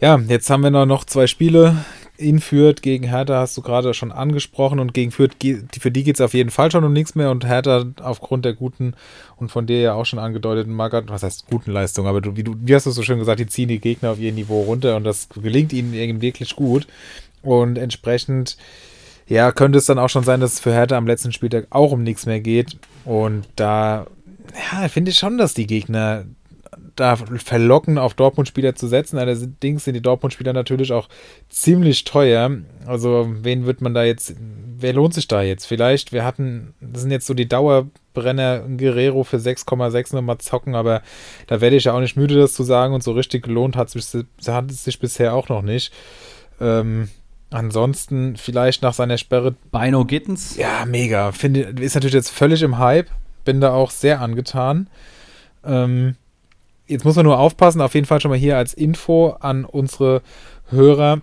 [0.00, 1.84] ja, jetzt haben wir noch zwei Spiele
[2.22, 5.32] in Fürth gegen Hertha hast du gerade schon angesprochen und gegen Fürth,
[5.78, 8.54] für die geht es auf jeden Fall schon um nichts mehr und Hertha aufgrund der
[8.54, 8.94] guten
[9.36, 12.44] und von dir ja auch schon angedeuteten Magath, was heißt guten Leistung, aber du, wie,
[12.44, 14.96] du, wie hast du so schön gesagt, die ziehen die Gegner auf ihr Niveau runter
[14.96, 16.86] und das gelingt ihnen irgendwie wirklich gut.
[17.42, 18.56] Und entsprechend
[19.26, 21.92] ja, könnte es dann auch schon sein, dass es für Hertha am letzten Spieltag auch
[21.92, 22.76] um nichts mehr geht.
[23.04, 24.06] Und da
[24.72, 26.24] ja, finde ich schon, dass die Gegner
[26.96, 29.18] da verlocken, auf Dortmund-Spieler zu setzen.
[29.18, 31.08] Allerdings sind die Dortmund-Spieler natürlich auch
[31.48, 32.50] ziemlich teuer.
[32.86, 34.34] Also, wen wird man da jetzt,
[34.78, 35.66] wer lohnt sich da jetzt?
[35.66, 41.02] Vielleicht, wir hatten, das sind jetzt so die Dauerbrenner Guerrero für 6,6 nochmal zocken, aber
[41.46, 42.94] da werde ich ja auch nicht müde, das zu sagen.
[42.94, 45.92] Und so richtig gelohnt hat es sich, hat es sich bisher auch noch nicht.
[46.60, 47.08] Ähm,
[47.50, 49.54] ansonsten vielleicht nach seiner Sperre.
[49.70, 50.56] Beino Gittens?
[50.56, 51.32] Ja, mega.
[51.32, 53.08] Finde, ist natürlich jetzt völlig im Hype.
[53.44, 54.88] Bin da auch sehr angetan.
[55.64, 56.16] Ähm,
[56.86, 60.22] jetzt muss man nur aufpassen, auf jeden Fall schon mal hier als Info an unsere
[60.68, 61.20] Hörer.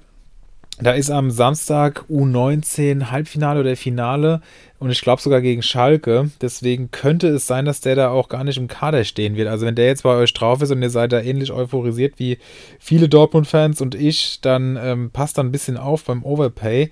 [0.82, 4.41] Da ist am Samstag U19 Halbfinale oder Finale
[4.78, 6.32] und ich glaube sogar gegen Schalke.
[6.39, 9.50] Deswegen könnte es sein, dass der da auch gar nicht im Kader stehen wird.
[9.50, 12.38] Also wenn der jetzt bei euch drauf ist und ihr seid da ähnlich euphorisiert wie
[12.80, 16.91] viele Dortmund-Fans und ich, dann ähm, passt da ein bisschen auf beim Overpay.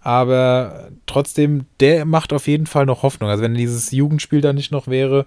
[0.00, 3.28] Aber trotzdem, der macht auf jeden Fall noch Hoffnung.
[3.28, 5.26] Also wenn dieses Jugendspiel da nicht noch wäre,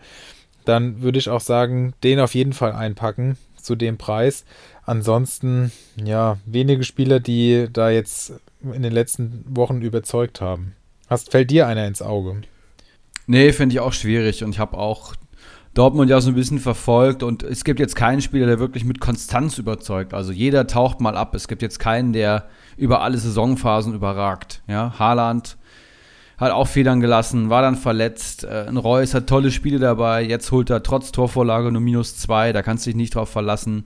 [0.69, 4.45] dann würde ich auch sagen, den auf jeden Fall einpacken zu dem Preis.
[4.85, 5.71] Ansonsten,
[6.03, 10.75] ja, wenige Spieler, die da jetzt in den letzten Wochen überzeugt haben.
[11.07, 12.41] Hast, fällt dir einer ins Auge?
[13.27, 15.13] Nee, finde ich auch schwierig und ich habe auch
[15.73, 18.99] Dortmund ja so ein bisschen verfolgt und es gibt jetzt keinen Spieler, der wirklich mit
[18.99, 20.13] Konstanz überzeugt.
[20.13, 21.35] Also jeder taucht mal ab.
[21.35, 24.63] Es gibt jetzt keinen, der über alle Saisonphasen überragt.
[24.67, 25.57] Ja, Haaland
[26.39, 28.43] hat auch Federn gelassen, war dann verletzt.
[28.45, 30.23] Äh, Reus hat tolle Spiele dabei.
[30.23, 32.53] Jetzt holt er trotz Torvorlage nur minus zwei.
[32.53, 33.85] Da kannst du dich nicht drauf verlassen.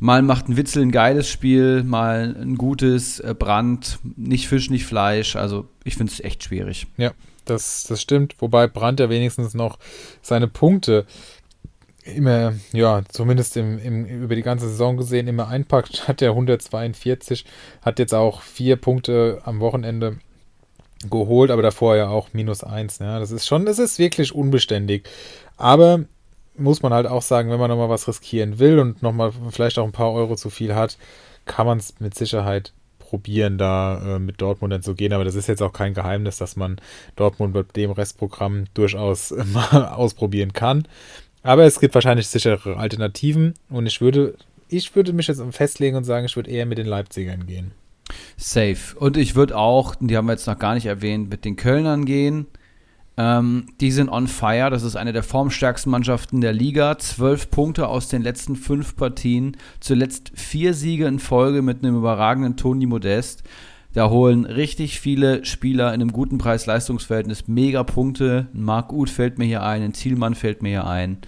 [0.00, 3.98] Mal macht ein Witzel ein geiles Spiel, mal ein gutes äh, Brand.
[4.16, 5.36] Nicht Fisch, nicht Fleisch.
[5.36, 6.86] Also ich finde es echt schwierig.
[6.96, 7.12] Ja,
[7.44, 8.34] das, das stimmt.
[8.38, 9.78] Wobei Brand ja wenigstens noch
[10.22, 11.06] seine Punkte
[12.04, 16.08] immer, ja, zumindest im, im, über die ganze Saison gesehen, immer einpackt.
[16.08, 17.44] Hat er 142,
[17.82, 20.18] hat jetzt auch vier Punkte am Wochenende
[21.08, 22.98] geholt, aber davor ja auch minus eins.
[22.98, 25.08] Ja, das ist schon, das ist wirklich unbeständig.
[25.56, 26.04] Aber
[26.56, 29.84] muss man halt auch sagen, wenn man nochmal was riskieren will und nochmal vielleicht auch
[29.84, 30.98] ein paar Euro zu viel hat,
[31.44, 35.12] kann man es mit Sicherheit probieren, da äh, mit Dortmund dann zu gehen.
[35.12, 36.80] Aber das ist jetzt auch kein Geheimnis, dass man
[37.16, 40.86] Dortmund mit dem Restprogramm durchaus mal ausprobieren kann.
[41.42, 44.34] Aber es gibt wahrscheinlich sichere Alternativen und ich würde,
[44.68, 47.72] ich würde mich jetzt festlegen und sagen, ich würde eher mit den Leipzigern gehen.
[48.36, 48.96] Safe.
[48.98, 52.04] Und ich würde auch, die haben wir jetzt noch gar nicht erwähnt, mit den Kölnern
[52.04, 52.46] gehen.
[53.16, 54.70] Ähm, die sind on fire.
[54.70, 56.98] Das ist eine der formstärksten Mannschaften der Liga.
[56.98, 59.56] Zwölf Punkte aus den letzten fünf Partien.
[59.80, 63.42] Zuletzt vier Siege in Folge mit einem überragenden Toni Modest.
[63.92, 68.46] Da holen richtig viele Spieler in einem guten Preis-Leistungsverhältnis mega Punkte.
[68.52, 71.18] Marc Uth fällt mir hier ein, ein Zielmann fällt mir hier ein.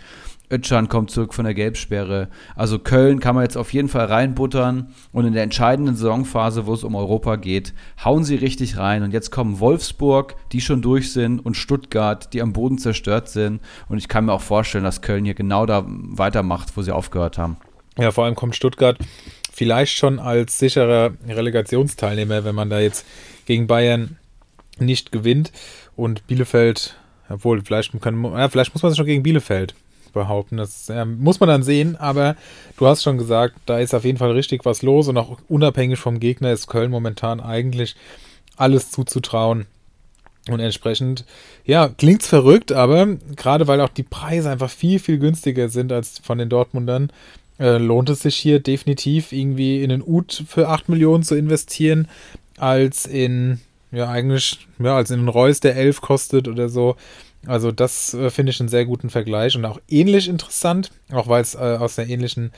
[0.50, 2.28] Ötschan kommt zurück von der Gelbsperre.
[2.56, 4.92] Also Köln kann man jetzt auf jeden Fall reinbuttern.
[5.12, 7.72] Und in der entscheidenden Saisonphase, wo es um Europa geht,
[8.04, 9.02] hauen sie richtig rein.
[9.02, 13.60] Und jetzt kommen Wolfsburg, die schon durch sind, und Stuttgart, die am Boden zerstört sind.
[13.88, 17.38] Und ich kann mir auch vorstellen, dass Köln hier genau da weitermacht, wo sie aufgehört
[17.38, 17.56] haben.
[17.96, 18.98] Ja, vor allem kommt Stuttgart
[19.52, 23.06] vielleicht schon als sicherer Relegationsteilnehmer, wenn man da jetzt
[23.46, 24.16] gegen Bayern
[24.78, 25.52] nicht gewinnt.
[25.96, 26.96] Und Bielefeld,
[27.28, 29.74] obwohl, vielleicht, kann, ja, vielleicht muss man es schon gegen Bielefeld
[30.11, 30.57] behaupten.
[30.57, 32.37] Das äh, muss man dann sehen, aber
[32.77, 35.99] du hast schon gesagt, da ist auf jeden Fall richtig was los und auch unabhängig
[35.99, 37.96] vom Gegner ist Köln momentan eigentlich
[38.57, 39.66] alles zuzutrauen.
[40.49, 41.25] Und entsprechend,
[41.64, 46.18] ja, klingt's verrückt, aber gerade weil auch die Preise einfach viel, viel günstiger sind als
[46.18, 47.12] von den Dortmundern,
[47.59, 52.09] äh, lohnt es sich hier definitiv irgendwie in den Ut für 8 Millionen zu investieren,
[52.57, 53.61] als in,
[53.92, 56.96] ja, eigentlich, ja, als in einen Reus, der 11 kostet oder so.
[57.46, 61.42] Also das äh, finde ich einen sehr guten Vergleich und auch ähnlich interessant, auch weil
[61.42, 62.53] es äh, aus einer ähnlichen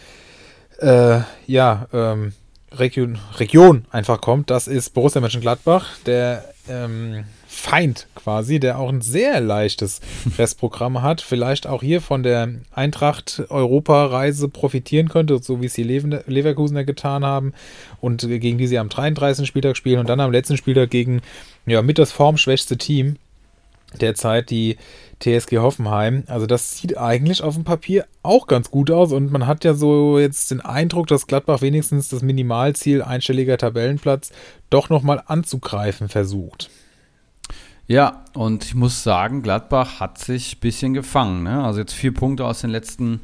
[0.79, 2.33] äh, ja, ähm,
[2.73, 4.51] Region, Region einfach kommt.
[4.51, 10.01] Das ist Borussia Mönchengladbach, der ähm, Feind quasi, der auch ein sehr leichtes
[10.39, 11.21] Restprogramm hat.
[11.21, 17.53] Vielleicht auch hier von der Eintracht-Europa-Reise profitieren könnte, so wie es die Leverkusener getan haben
[18.01, 19.47] und gegen die sie am 33.
[19.47, 21.21] Spieltag spielen und dann am letzten Spieltag gegen
[21.67, 23.17] ja, mit das formschwächste Team
[24.01, 24.77] derzeit die
[25.21, 26.25] TSG Hoffenheim.
[26.27, 29.75] Also das sieht eigentlich auf dem Papier auch ganz gut aus und man hat ja
[29.75, 34.33] so jetzt den Eindruck, dass Gladbach wenigstens das Minimalziel einstelliger Tabellenplatz
[34.71, 36.71] doch nochmal anzugreifen versucht.
[37.87, 41.43] Ja, und ich muss sagen, Gladbach hat sich ein bisschen gefangen.
[41.43, 41.63] Ne?
[41.63, 43.21] Also jetzt vier Punkte aus den letzten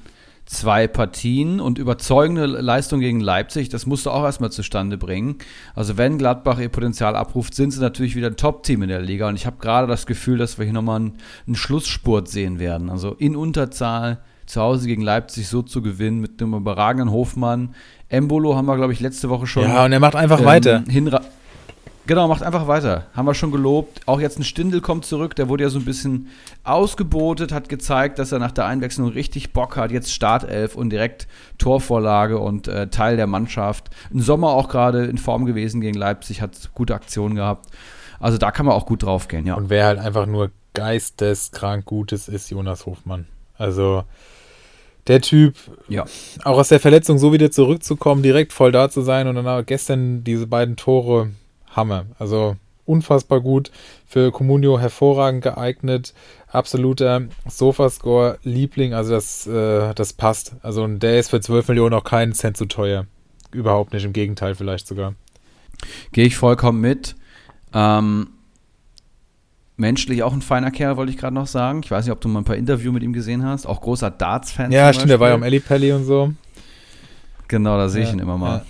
[0.48, 5.36] zwei Partien und überzeugende Leistung gegen Leipzig, das musst du auch erstmal zustande bringen.
[5.74, 9.28] Also wenn Gladbach ihr Potenzial abruft, sind sie natürlich wieder ein Top-Team in der Liga
[9.28, 12.88] und ich habe gerade das Gefühl, dass wir hier nochmal einen, einen Schlussspurt sehen werden.
[12.88, 17.74] Also in Unterzahl zu Hause gegen Leipzig so zu gewinnen mit einem überragenden Hofmann.
[18.08, 19.64] Embolo haben wir, glaube ich, letzte Woche schon.
[19.64, 20.84] Ja, und er macht einfach ähm, weiter.
[22.08, 23.06] Genau, macht einfach weiter.
[23.12, 24.00] Haben wir schon gelobt.
[24.06, 25.36] Auch jetzt ein Stindel kommt zurück.
[25.36, 26.28] Der wurde ja so ein bisschen
[26.64, 29.92] ausgebotet, hat gezeigt, dass er nach der Einwechslung richtig Bock hat.
[29.92, 33.90] Jetzt Startelf und direkt Torvorlage und äh, Teil der Mannschaft.
[34.10, 37.66] Im Sommer auch gerade in Form gewesen gegen Leipzig, hat gute Aktionen gehabt.
[38.18, 39.56] Also da kann man auch gut drauf gehen, ja.
[39.56, 43.26] Und wer halt einfach nur geisteskrank Gutes ist, Jonas Hofmann.
[43.58, 44.04] Also
[45.08, 45.56] der Typ,
[45.88, 46.06] ja.
[46.42, 49.66] auch aus der Verletzung so wieder zurückzukommen, direkt voll da zu sein und dann auch
[49.66, 51.32] gestern diese beiden Tore
[51.70, 52.06] Hammer.
[52.18, 52.56] Also
[52.88, 53.70] unfassbar gut.
[54.06, 56.14] Für Comunio hervorragend geeignet.
[56.50, 58.94] Absoluter Sofascore-Liebling.
[58.94, 60.56] Also das, äh, das passt.
[60.62, 63.06] Also der ist für 12 Millionen auch keinen Cent zu teuer.
[63.52, 64.04] Überhaupt nicht.
[64.04, 65.14] Im Gegenteil vielleicht sogar.
[66.12, 67.14] Gehe ich vollkommen mit.
[67.72, 68.28] Ähm,
[69.76, 71.82] menschlich auch ein feiner Kerl, wollte ich gerade noch sagen.
[71.84, 73.66] Ich weiß nicht, ob du mal ein paar Interviews mit ihm gesehen hast.
[73.66, 74.72] Auch großer Darts-Fan.
[74.72, 75.10] Ja, stimmt.
[75.10, 76.32] Der war ja am Pelli und so.
[77.46, 78.58] Genau, da sehe ich ja, ihn immer mal.
[78.58, 78.66] Ja.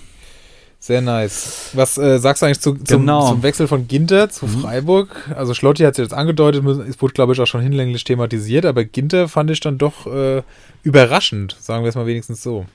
[0.81, 1.71] Sehr nice.
[1.75, 3.29] Was äh, sagst du eigentlich zu, zum, genau.
[3.29, 4.61] zum, Wechsel von Ginter zu mhm.
[4.61, 5.35] Freiburg?
[5.37, 8.85] Also Schlotti hat es jetzt angedeutet, es wurde, glaube ich, auch schon hinlänglich thematisiert, aber
[8.85, 10.43] Ginter fand ich dann doch äh,
[10.85, 12.67] überraschend, sagen wir es mal wenigstens so.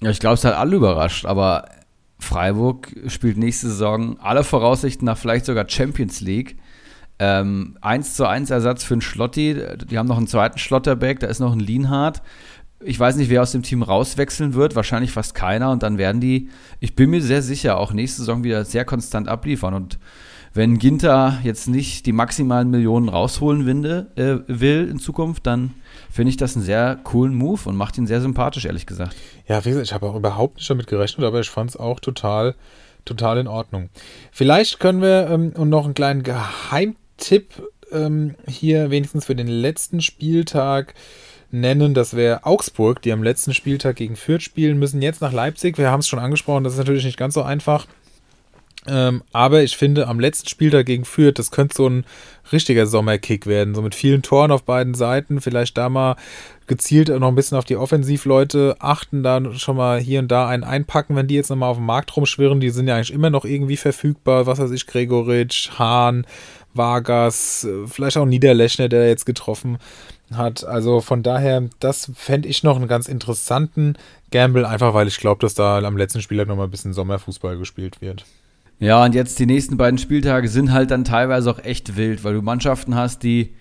[0.00, 1.66] Ja, ich glaube, es hat alle überrascht, aber
[2.18, 6.56] Freiburg spielt nächste Saison alle Voraussichten nach vielleicht sogar Champions League.
[7.18, 9.56] Ähm, 1 zu 1 Ersatz für einen Schlotti.
[9.88, 12.22] Die haben noch einen zweiten Schlotterback, da ist noch ein Lienhardt.
[12.84, 14.76] Ich weiß nicht, wer aus dem Team rauswechseln wird.
[14.76, 15.70] Wahrscheinlich fast keiner.
[15.70, 16.48] Und dann werden die,
[16.80, 19.74] ich bin mir sehr sicher, auch nächste Saison wieder sehr konstant abliefern.
[19.74, 19.98] Und
[20.54, 25.74] wenn Ginter jetzt nicht die maximalen Millionen rausholen winde, äh, will in Zukunft, dann
[26.10, 29.16] finde ich das einen sehr coolen Move und macht ihn sehr sympathisch, ehrlich gesagt.
[29.48, 31.98] Ja, wie gesagt, ich habe auch überhaupt nicht damit gerechnet, aber ich fand es auch
[31.98, 32.54] total,
[33.04, 33.90] total in Ordnung.
[34.30, 37.48] Vielleicht können wir ähm, und noch einen kleinen Geheimtipp
[37.90, 40.94] ähm, hier wenigstens für den letzten Spieltag
[41.54, 41.94] nennen.
[41.94, 45.78] Das wäre Augsburg, die am letzten Spieltag gegen Fürth spielen, müssen jetzt nach Leipzig.
[45.78, 47.86] Wir haben es schon angesprochen, das ist natürlich nicht ganz so einfach.
[48.86, 52.04] Ähm, aber ich finde, am letzten Spieltag gegen Fürth, das könnte so ein
[52.52, 53.74] richtiger Sommerkick werden.
[53.74, 55.40] So mit vielen Toren auf beiden Seiten.
[55.40, 56.16] Vielleicht da mal
[56.66, 60.64] gezielt noch ein bisschen auf die Offensivleute achten, da schon mal hier und da einen
[60.64, 62.60] einpacken, wenn die jetzt nochmal auf dem Markt rumschwirren.
[62.60, 64.46] Die sind ja eigentlich immer noch irgendwie verfügbar.
[64.46, 66.26] Was weiß ich, Gregoritsch, Hahn,
[66.74, 69.80] Vargas, äh, vielleicht auch Niederlechner, der jetzt getroffen hat.
[70.30, 73.96] Also von daher, das fände ich noch einen ganz interessanten
[74.30, 77.58] Gamble, einfach weil ich glaube, dass da am letzten Spieltag noch mal ein bisschen Sommerfußball
[77.58, 78.24] gespielt wird.
[78.80, 82.34] Ja, und jetzt die nächsten beiden Spieltage sind halt dann teilweise auch echt wild, weil
[82.34, 83.54] du Mannschaften hast, die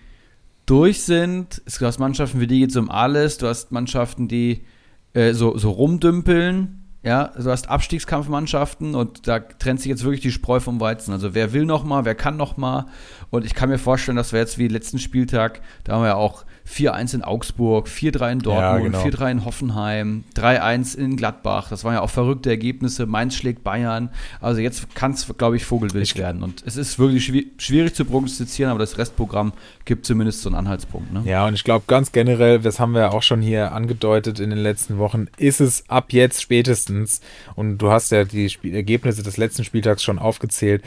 [0.65, 1.62] durch sind.
[1.80, 3.38] Du hast Mannschaften, für die geht es um alles.
[3.38, 4.65] Du hast Mannschaften, die
[5.13, 6.80] äh, so, so rumdümpeln.
[7.04, 11.12] Ja, du hast Abstiegskampfmannschaften und da trennt sich jetzt wirklich die Spreu vom Weizen.
[11.12, 12.88] Also wer will noch mal, wer kann noch mal.
[13.30, 16.15] Und ich kann mir vorstellen, dass wir jetzt wie letzten Spieltag, da haben wir ja
[16.15, 19.17] auch 4-1 in Augsburg, 4-3 in Dortmund, ja, genau.
[19.17, 21.69] 4-3 in Hoffenheim, 3-1 in Gladbach.
[21.69, 23.06] Das waren ja auch verrückte Ergebnisse.
[23.06, 24.10] Mainz schlägt Bayern.
[24.39, 26.41] Also jetzt kann es, glaube ich, vogelwild ich werden.
[26.41, 27.26] Und es ist wirklich
[27.58, 29.54] schwierig zu prognostizieren, aber das Restprogramm
[29.86, 31.12] gibt zumindest so einen Anhaltspunkt.
[31.12, 31.23] Ne?
[31.26, 34.60] Ja, und ich glaube ganz generell, das haben wir auch schon hier angedeutet in den
[34.60, 37.21] letzten Wochen, ist es ab jetzt spätestens,
[37.56, 40.84] und du hast ja die Ergebnisse des letzten Spieltags schon aufgezählt,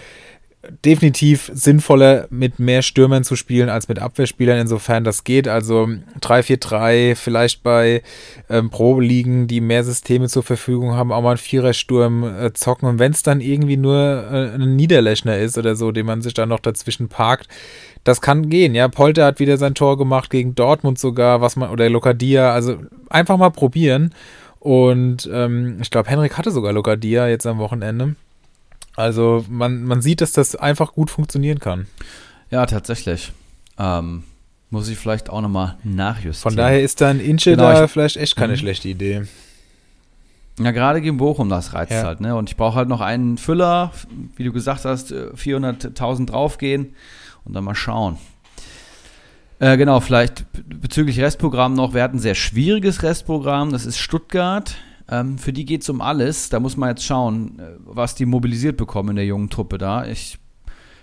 [0.84, 5.48] definitiv sinnvoller, mit mehr Stürmern zu spielen als mit Abwehrspielern, insofern das geht.
[5.48, 5.88] Also
[6.20, 8.02] 3-4-3, vielleicht bei
[8.48, 12.88] ähm, Pro-Ligen, die mehr Systeme zur Verfügung haben, auch mal einen Vierersturm äh, zocken.
[12.88, 16.34] Und wenn es dann irgendwie nur äh, ein Niederlechner ist oder so, den man sich
[16.34, 17.48] dann noch dazwischen parkt,
[18.04, 18.74] das kann gehen.
[18.74, 22.52] Ja, Polter hat wieder sein Tor gemacht gegen Dortmund sogar, was man, oder Lokadia.
[22.52, 22.76] Also
[23.10, 24.14] einfach mal probieren.
[24.60, 28.16] Und ähm, ich glaube, Henrik hatte sogar Lokadia jetzt am Wochenende.
[28.96, 31.86] Also man, man sieht, dass das einfach gut funktionieren kann.
[32.50, 33.32] Ja, tatsächlich.
[33.78, 34.24] Ähm,
[34.70, 36.52] muss ich vielleicht auch nochmal nachjustieren.
[36.52, 38.58] Von daher ist dann Inche genau, da vielleicht echt keine mhm.
[38.58, 39.26] schlechte Idee.
[40.58, 42.04] Ja, gerade gegen Bochum, das reizt ja.
[42.04, 42.20] halt.
[42.20, 42.34] Ne?
[42.34, 43.92] Und ich brauche halt noch einen Füller,
[44.36, 46.94] wie du gesagt hast, 400.000 äh, draufgehen
[47.44, 48.18] und dann mal schauen.
[49.58, 51.94] Äh, genau, vielleicht bezüglich Restprogramm noch.
[51.94, 53.70] Wir hatten ein sehr schwieriges Restprogramm.
[53.70, 54.74] Das ist Stuttgart.
[55.08, 56.48] Ähm, für die geht es um alles.
[56.48, 60.06] Da muss man jetzt schauen, äh, was die mobilisiert bekommen in der jungen Truppe da.
[60.06, 60.38] Ich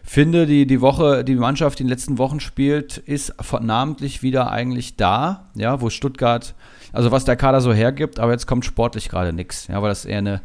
[0.04, 4.52] finde, die, die Woche, die Mannschaft, die in den letzten Wochen spielt, ist namentlich wieder
[4.52, 6.54] eigentlich da, ja, wo Stuttgart,
[6.92, 10.04] also was der Kader so hergibt, aber jetzt kommt sportlich gerade nichts, ja, weil das
[10.04, 10.42] eher eine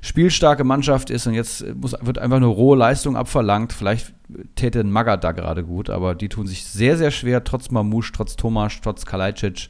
[0.00, 3.72] spielstarke Mannschaft ist und jetzt muss, wird einfach nur rohe Leistung abverlangt.
[3.72, 4.14] Vielleicht
[4.54, 8.12] täte ein Magath da gerade gut, aber die tun sich sehr, sehr schwer, trotz Mamouche,
[8.12, 9.68] trotz Thomas, trotz Kalajdzic.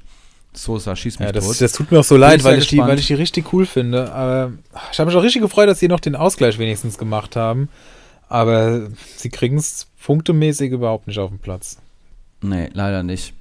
[0.52, 1.60] Sosa schießt mich ja, das, tot.
[1.60, 4.12] Das tut mir auch so leid, weil ich, die, weil ich die richtig cool finde.
[4.12, 4.52] Aber
[4.92, 7.68] ich habe mich auch richtig gefreut, dass sie noch den Ausgleich wenigstens gemacht haben.
[8.28, 11.78] Aber sie kriegen es punktemäßig überhaupt nicht auf den Platz.
[12.42, 13.34] Nee, leider nicht.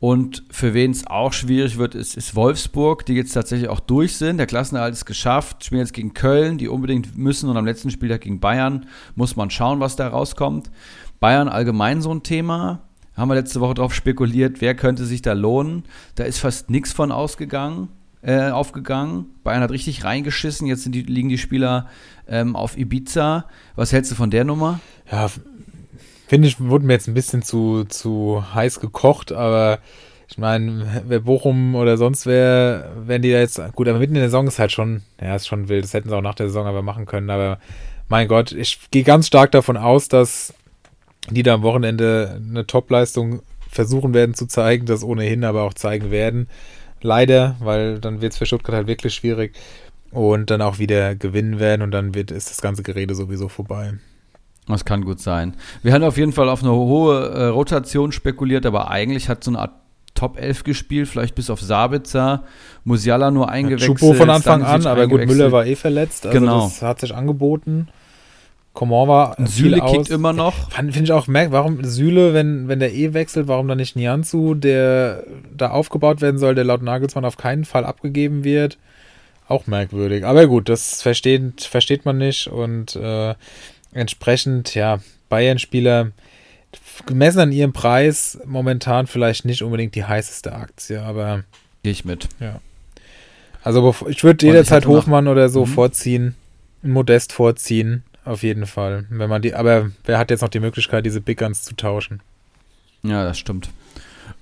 [0.00, 4.16] Und für wen es auch schwierig wird, ist, ist Wolfsburg, die jetzt tatsächlich auch durch
[4.16, 4.38] sind.
[4.38, 8.22] Der Klassenerhalt ist geschafft, spielen jetzt gegen Köln, die unbedingt müssen und am letzten Spieltag
[8.22, 10.70] gegen Bayern muss man schauen, was da rauskommt.
[11.20, 12.80] Bayern allgemein so ein Thema.
[13.20, 15.84] Haben wir letzte Woche darauf spekuliert, wer könnte sich da lohnen.
[16.14, 17.88] Da ist fast nichts von ausgegangen,
[18.22, 19.26] äh, aufgegangen.
[19.44, 20.66] Bayern hat richtig reingeschissen.
[20.66, 21.86] Jetzt die, liegen die Spieler
[22.26, 23.44] ähm, auf Ibiza.
[23.76, 24.80] Was hältst du von der Nummer?
[25.12, 25.30] Ja,
[26.28, 29.80] finde ich, wurde mir jetzt ein bisschen zu, zu heiß gekocht, aber
[30.26, 34.20] ich meine, wer Bochum oder sonst wer, wenn die da jetzt, gut, aber mitten in
[34.20, 36.46] der Saison ist halt schon, ja, ist schon wild, das hätten sie auch nach der
[36.46, 37.58] Saison aber machen können, aber
[38.08, 40.54] mein Gott, ich gehe ganz stark davon aus, dass
[41.28, 46.10] die da am Wochenende eine Topleistung versuchen werden zu zeigen, das ohnehin aber auch zeigen
[46.10, 46.48] werden.
[47.02, 49.54] Leider, weil dann wird es für Stuttgart halt wirklich schwierig
[50.10, 53.94] und dann auch wieder gewinnen werden und dann wird, ist das ganze Gerede sowieso vorbei.
[54.66, 55.56] Das kann gut sein.
[55.82, 59.50] Wir haben auf jeden Fall auf eine hohe äh, Rotation spekuliert, aber eigentlich hat so
[59.50, 59.72] eine Art
[60.14, 62.42] Top 11 gespielt, vielleicht bis auf Sabitzer,
[62.84, 63.98] Musiala nur eingewechselt.
[63.98, 66.64] Schupo von Anfang an, aber gut, Müller war eh verletzt, also genau.
[66.64, 67.88] das hat sich angeboten.
[68.80, 70.70] War Süle kickt immer noch.
[70.70, 75.24] Finde ich auch, warum Süle, wenn, wenn der eh wechselt, warum dann nicht Nianzu, der
[75.54, 78.78] da aufgebaut werden soll, der laut Nagelsmann auf keinen Fall abgegeben wird.
[79.48, 80.24] Auch merkwürdig.
[80.24, 83.34] Aber gut, das versteht, versteht man nicht und äh,
[83.92, 86.12] entsprechend, ja, Bayern-Spieler
[87.06, 91.44] gemessen an ihrem Preis momentan vielleicht nicht unbedingt die heißeste Aktie, aber.
[91.82, 92.28] Gehe ich mit.
[92.38, 92.60] Ja.
[93.62, 95.70] Also ich würde jederzeit Hochmann oder so mhm.
[95.70, 96.34] vorziehen,
[96.82, 99.06] Modest vorziehen, auf jeden Fall.
[99.10, 102.20] Wenn man die, aber wer hat jetzt noch die Möglichkeit, diese Big Guns zu tauschen?
[103.02, 103.70] Ja, das stimmt.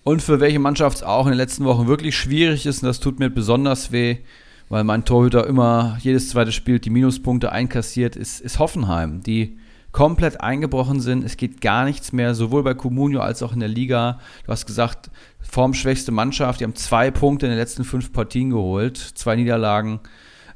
[0.05, 3.01] Und für welche Mannschaft es auch in den letzten Wochen wirklich schwierig ist, und das
[3.01, 4.19] tut mir besonders weh,
[4.69, 9.57] weil mein Torhüter immer jedes zweite Spiel die Minuspunkte einkassiert, ist, ist Hoffenheim, die
[9.93, 11.25] komplett eingebrochen sind.
[11.25, 14.21] Es geht gar nichts mehr, sowohl bei Comunio als auch in der Liga.
[14.45, 18.99] Du hast gesagt, formschwächste Mannschaft, die haben zwei Punkte in den letzten fünf Partien geholt,
[18.99, 20.01] zwei Niederlagen,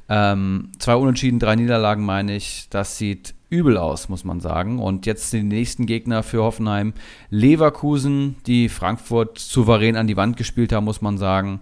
[0.09, 2.67] ähm, zwei Unentschieden, drei Niederlagen meine ich.
[2.69, 4.79] Das sieht übel aus, muss man sagen.
[4.79, 6.93] Und jetzt die nächsten Gegner für Hoffenheim
[7.29, 11.61] Leverkusen, die Frankfurt souverän an die Wand gespielt haben, muss man sagen.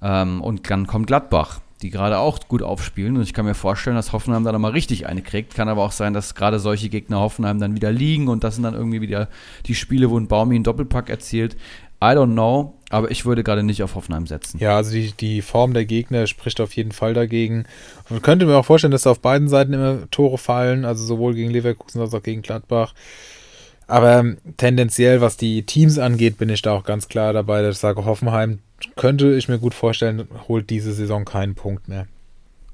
[0.00, 3.16] Ähm, und dann kommt Gladbach die gerade auch gut aufspielen.
[3.16, 5.54] Und ich kann mir vorstellen, dass Hoffenheim da nochmal richtig eine kriegt.
[5.54, 8.64] Kann aber auch sein, dass gerade solche Gegner Hoffenheim dann wieder liegen und das sind
[8.64, 9.28] dann irgendwie wieder
[9.66, 11.56] die Spiele, wo ein Baumi einen Doppelpack erzielt.
[12.02, 14.58] I don't know, aber ich würde gerade nicht auf Hoffenheim setzen.
[14.58, 17.64] Ja, also die, die Form der Gegner spricht auf jeden Fall dagegen.
[18.10, 21.34] Man könnte mir auch vorstellen, dass da auf beiden Seiten immer Tore fallen, also sowohl
[21.34, 22.94] gegen Leverkusen als auch gegen Gladbach.
[23.86, 24.24] Aber
[24.56, 28.04] tendenziell, was die Teams angeht, bin ich da auch ganz klar dabei, dass ich sage,
[28.04, 28.58] Hoffenheim
[28.96, 32.06] könnte ich mir gut vorstellen, holt diese Saison keinen Punkt mehr.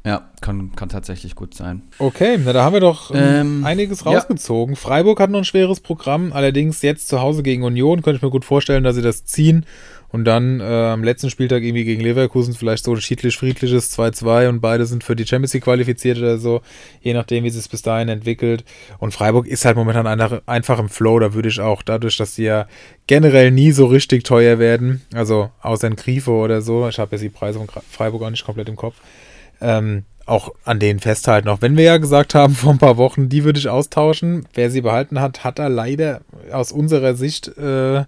[0.04, 1.82] Ja, kann, kann tatsächlich gut sein.
[1.98, 4.74] Okay, na da haben wir doch ähm, ähm einiges rausgezogen.
[4.74, 4.80] Ja.
[4.80, 8.30] Freiburg hat noch ein schweres Programm, allerdings jetzt zu Hause gegen Union könnte ich mir
[8.30, 9.64] gut vorstellen, dass sie das ziehen
[10.12, 14.60] und dann äh, am letzten Spieltag irgendwie gegen Leverkusen vielleicht so ein schiedlich-friedliches 2-2 und
[14.60, 16.60] beide sind für die Champions League qualifiziert oder so,
[17.00, 18.64] je nachdem, wie es bis dahin entwickelt.
[18.98, 20.06] Und Freiburg ist halt momentan
[20.46, 22.66] einfach im Flow, da würde ich auch dadurch, dass sie ja
[23.06, 27.22] generell nie so richtig teuer werden, also außer in Grifo oder so, ich habe jetzt
[27.22, 28.96] die Preise von Freiburg auch nicht komplett im Kopf,
[29.62, 31.48] ähm, auch an denen festhalten.
[31.48, 34.46] Auch wenn wir ja gesagt haben vor ein paar Wochen, die würde ich austauschen.
[34.55, 36.22] Wer sie behalten hat, hat da leider
[36.53, 38.05] aus unserer Sicht äh,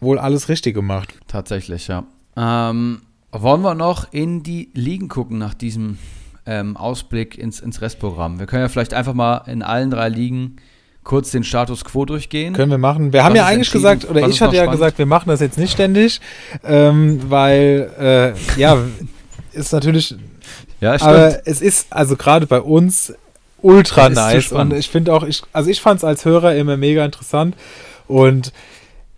[0.00, 1.14] wohl alles richtig gemacht.
[1.28, 2.04] Tatsächlich, ja.
[2.36, 5.98] Ähm, wollen wir noch in die Ligen gucken nach diesem
[6.46, 8.38] ähm, Ausblick ins, ins Restprogramm?
[8.38, 10.56] Wir können ja vielleicht einfach mal in allen drei Ligen
[11.02, 12.54] kurz den Status quo durchgehen.
[12.54, 13.12] Können wir machen.
[13.12, 14.80] Wir haben ja eigentlich gesagt, oder ich hatte ja spannend?
[14.80, 16.20] gesagt, wir machen das jetzt nicht ständig,
[16.64, 17.90] ähm, weil,
[18.56, 18.78] äh, ja,
[19.52, 20.16] ist natürlich
[20.84, 21.10] ja, stimmt.
[21.10, 23.14] Aber es ist also gerade bei uns
[23.62, 24.52] ultra nice.
[24.52, 27.56] Und ich finde auch, ich, also ich fand es als Hörer immer mega interessant.
[28.06, 28.52] Und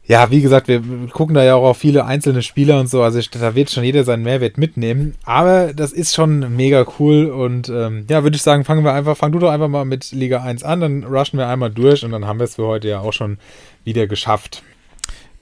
[0.06, 0.80] ja, wie gesagt, wir
[1.12, 3.02] gucken da ja auch auf viele einzelne Spieler und so.
[3.02, 5.16] Also ich, da wird schon jeder seinen Mehrwert mitnehmen.
[5.24, 7.26] Aber das ist schon mega cool.
[7.26, 10.12] Und ähm, ja, würde ich sagen, fangen wir einfach, fang du doch einfach mal mit
[10.12, 12.86] Liga 1 an, dann rushen wir einmal durch und dann haben wir es für heute
[12.88, 13.38] ja auch schon
[13.82, 14.62] wieder geschafft.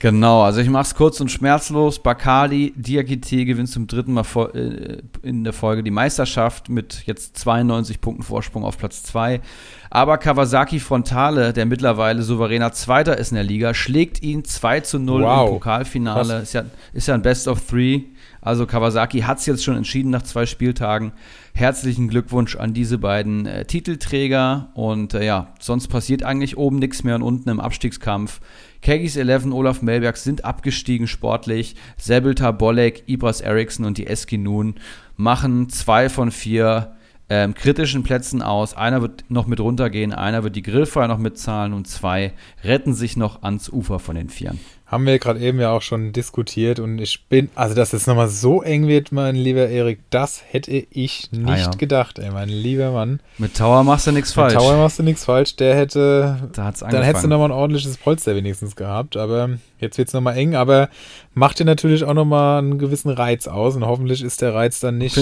[0.05, 1.99] Genau, also ich mache es kurz und schmerzlos.
[1.99, 8.03] Bakali Diakite gewinnt zum dritten Mal äh, in der Folge die Meisterschaft mit jetzt 92
[8.03, 9.41] Punkten Vorsprung auf Platz 2.
[9.89, 14.99] Aber Kawasaki Frontale, der mittlerweile souveräner Zweiter ist in der Liga, schlägt ihn 2 zu
[14.99, 15.49] 0 wow.
[15.49, 16.41] im Pokalfinale.
[16.41, 18.03] Ist ja, ist ja ein Best of Three.
[18.43, 21.13] Also Kawasaki hat es jetzt schon entschieden nach zwei Spieltagen.
[21.55, 24.69] Herzlichen Glückwunsch an diese beiden äh, Titelträger.
[24.75, 28.43] Und äh, ja, sonst passiert eigentlich oben nichts mehr und unten im Abstiegskampf
[28.85, 31.75] Kegis 11, Olaf Melberg sind abgestiegen sportlich.
[31.97, 34.75] Sebelta, Bolek, Ibras Eriksson und die Eski nun
[35.17, 36.95] machen zwei von vier
[37.31, 38.75] ähm, kritischen Plätzen aus.
[38.75, 43.17] Einer wird noch mit runtergehen, einer wird die Grillfeuer noch mitzahlen und zwei retten sich
[43.17, 44.61] noch ans Ufer von den Vieren.
[44.87, 48.29] Haben wir gerade eben ja auch schon diskutiert und ich bin, also dass es nochmal
[48.29, 51.71] so eng wird, mein lieber Erik, das hätte ich nicht ah, ja.
[51.71, 53.21] gedacht, ey, mein lieber Mann.
[53.39, 54.53] Mit Tower machst du nichts falsch.
[54.53, 57.57] Mit Tower machst du nichts falsch, der hätte, da hat's dann hättest du nochmal ein
[57.57, 60.91] ordentliches Polster wenigstens gehabt, aber jetzt wird es nochmal eng, aber
[61.33, 64.99] macht dir natürlich auch nochmal einen gewissen Reiz aus und hoffentlich ist der Reiz dann
[64.99, 65.19] nicht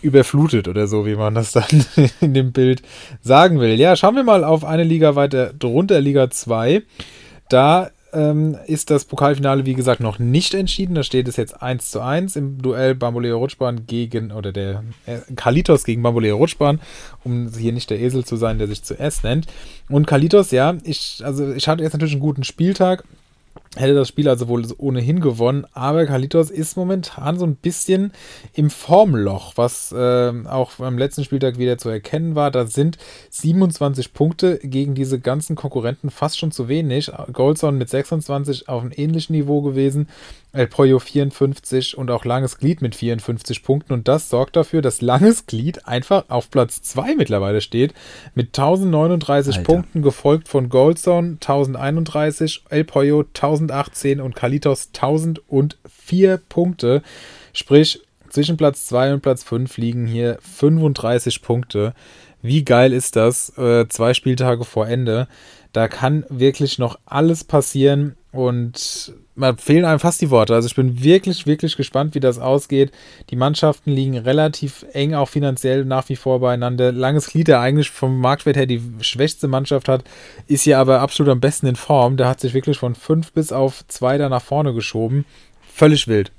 [0.00, 1.84] überflutet oder so, wie man das dann
[2.20, 2.82] in dem Bild
[3.20, 3.80] sagen will.
[3.80, 6.82] Ja, schauen wir mal auf eine Liga weiter drunter, Liga 2.
[7.48, 10.94] Da ähm, ist das Pokalfinale, wie gesagt, noch nicht entschieden.
[10.94, 15.18] Da steht es jetzt 1 zu 1 im Duell Bamboleo Rutschbahn gegen, oder der äh,
[15.34, 16.80] Kalitos gegen Bamboleo Rutschbahn,
[17.24, 19.46] um hier nicht der Esel zu sein, der sich zuerst nennt.
[19.88, 23.04] Und Kalitos, ja, ich, also ich hatte jetzt natürlich einen guten Spieltag
[23.76, 28.12] hätte das Spiel also wohl ohnehin gewonnen, aber Kalitos ist momentan so ein bisschen
[28.52, 32.50] im Formloch, was äh, auch beim letzten Spieltag wieder zu erkennen war.
[32.50, 32.98] Da sind
[33.30, 37.10] 27 Punkte gegen diese ganzen Konkurrenten fast schon zu wenig.
[37.32, 40.08] Goldson mit 26 auf einem ähnlichen Niveau gewesen,
[40.54, 45.00] El Pollo 54 und auch Langes Glied mit 54 Punkten und das sorgt dafür, dass
[45.00, 47.94] Langes Glied einfach auf Platz 2 mittlerweile steht
[48.34, 49.64] mit 1039 Alter.
[49.64, 53.24] Punkten, gefolgt von Goldson 1031, El Pollo
[53.62, 57.02] 1018 und Kalitos 1004 Punkte.
[57.52, 58.00] Sprich,
[58.32, 61.94] zwischen Platz 2 und Platz 5 liegen hier 35 Punkte.
[62.40, 63.56] Wie geil ist das?
[63.58, 65.28] Äh, zwei Spieltage vor Ende.
[65.72, 70.54] Da kann wirklich noch alles passieren und mir fehlen einem fast die Worte.
[70.54, 72.92] Also ich bin wirklich, wirklich gespannt, wie das ausgeht.
[73.30, 76.92] Die Mannschaften liegen relativ eng, auch finanziell nach wie vor beieinander.
[76.92, 80.04] Langes Glied, der eigentlich vom Marktwert her die schwächste Mannschaft hat,
[80.46, 82.16] ist hier aber absolut am besten in Form.
[82.16, 85.24] Der hat sich wirklich von fünf bis auf zwei da nach vorne geschoben.
[85.74, 86.30] Völlig wild.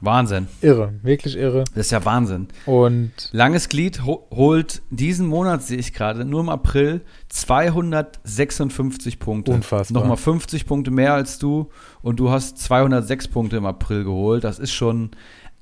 [0.00, 0.48] Wahnsinn.
[0.60, 1.64] Irre, wirklich irre.
[1.74, 2.48] Das ist ja Wahnsinn.
[2.66, 9.52] Und Langes Glied ho holt diesen Monat, sehe ich gerade, nur im April 256 Punkte.
[9.52, 10.00] Unfassbar.
[10.00, 11.70] Nochmal 50 Punkte mehr als du
[12.02, 14.44] und du hast 206 Punkte im April geholt.
[14.44, 15.10] Das ist schon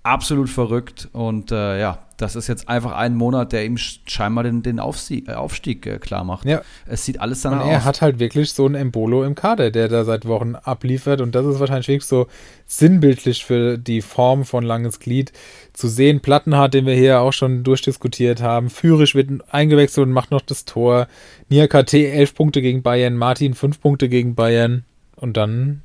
[0.02, 4.62] absolut verrückt und äh, ja, das ist jetzt einfach ein Monat, der ihm scheinbar den,
[4.62, 6.46] den Aufstieg, äh, Aufstieg äh, klar macht.
[6.46, 6.62] Ja.
[6.86, 7.70] Es sieht alles danach aus.
[7.70, 11.20] Er hat halt wirklich so einen Embolo im Kader, der da seit Wochen abliefert.
[11.20, 12.26] Und das ist wahrscheinlich wirklich so
[12.66, 15.32] sinnbildlich für die Form von Langes Glied
[15.72, 16.20] zu sehen.
[16.20, 18.70] Plattenhardt, den wir hier auch schon durchdiskutiert haben.
[18.70, 21.08] Führisch wird eingewechselt und macht noch das Tor.
[21.48, 23.16] Nia KT 11 Punkte gegen Bayern.
[23.16, 24.84] Martin 5 Punkte gegen Bayern.
[25.16, 25.82] Und dann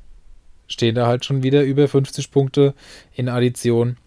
[0.67, 2.73] stehen da halt schon wieder über 50 Punkte
[3.13, 3.97] in Addition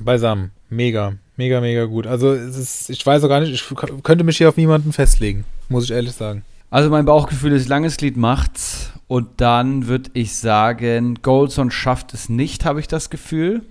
[0.00, 0.52] beisammen.
[0.68, 1.14] Mega.
[1.40, 2.06] Mega, mega gut.
[2.06, 3.64] Also ist, ich weiß auch gar nicht, ich
[4.02, 6.42] könnte mich hier auf niemanden festlegen, muss ich ehrlich sagen.
[6.68, 12.28] Also mein Bauchgefühl ist, langes Glied macht's und dann würde ich sagen, Goldson schafft es
[12.28, 13.62] nicht, habe ich das Gefühl.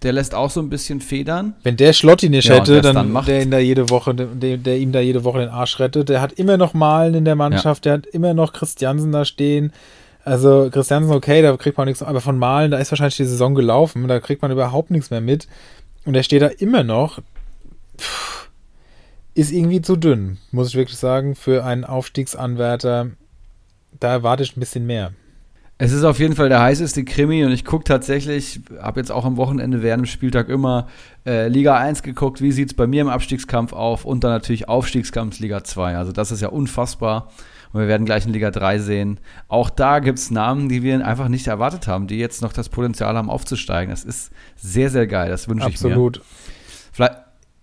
[0.00, 1.54] Der lässt auch so ein bisschen federn.
[1.64, 4.78] Wenn der Schlotti nicht ja, hätte, dann, dann der ihn da jede Woche, der, der,
[4.78, 6.08] ihm da jede Woche den Arsch rettet.
[6.08, 7.98] Der hat immer noch Malen in der Mannschaft, ja.
[7.98, 9.74] der hat immer noch Christiansen da stehen.
[10.24, 13.54] Also Christiansen, okay, da kriegt man nichts, aber von Malen, da ist wahrscheinlich die Saison
[13.54, 15.46] gelaufen, da kriegt man überhaupt nichts mehr mit.
[16.08, 17.18] Und er steht da immer noch.
[17.98, 18.48] Pff,
[19.34, 23.10] ist irgendwie zu dünn, muss ich wirklich sagen, für einen Aufstiegsanwärter.
[24.00, 25.12] Da erwarte ich ein bisschen mehr.
[25.76, 29.26] Es ist auf jeden Fall der heißeste Krimi und ich gucke tatsächlich, habe jetzt auch
[29.26, 30.88] am Wochenende während dem Spieltag immer
[31.26, 34.66] äh, Liga 1 geguckt, wie sieht es bei mir im Abstiegskampf auf und dann natürlich
[34.66, 35.98] Aufstiegskampf Liga 2.
[35.98, 37.30] Also das ist ja unfassbar
[37.72, 39.20] und wir werden gleich in Liga 3 sehen.
[39.48, 42.68] Auch da gibt es Namen, die wir einfach nicht erwartet haben, die jetzt noch das
[42.68, 43.90] Potenzial haben aufzusteigen.
[43.90, 45.90] Das ist sehr, sehr geil, das wünsche ich mir.
[45.90, 46.22] Absolut.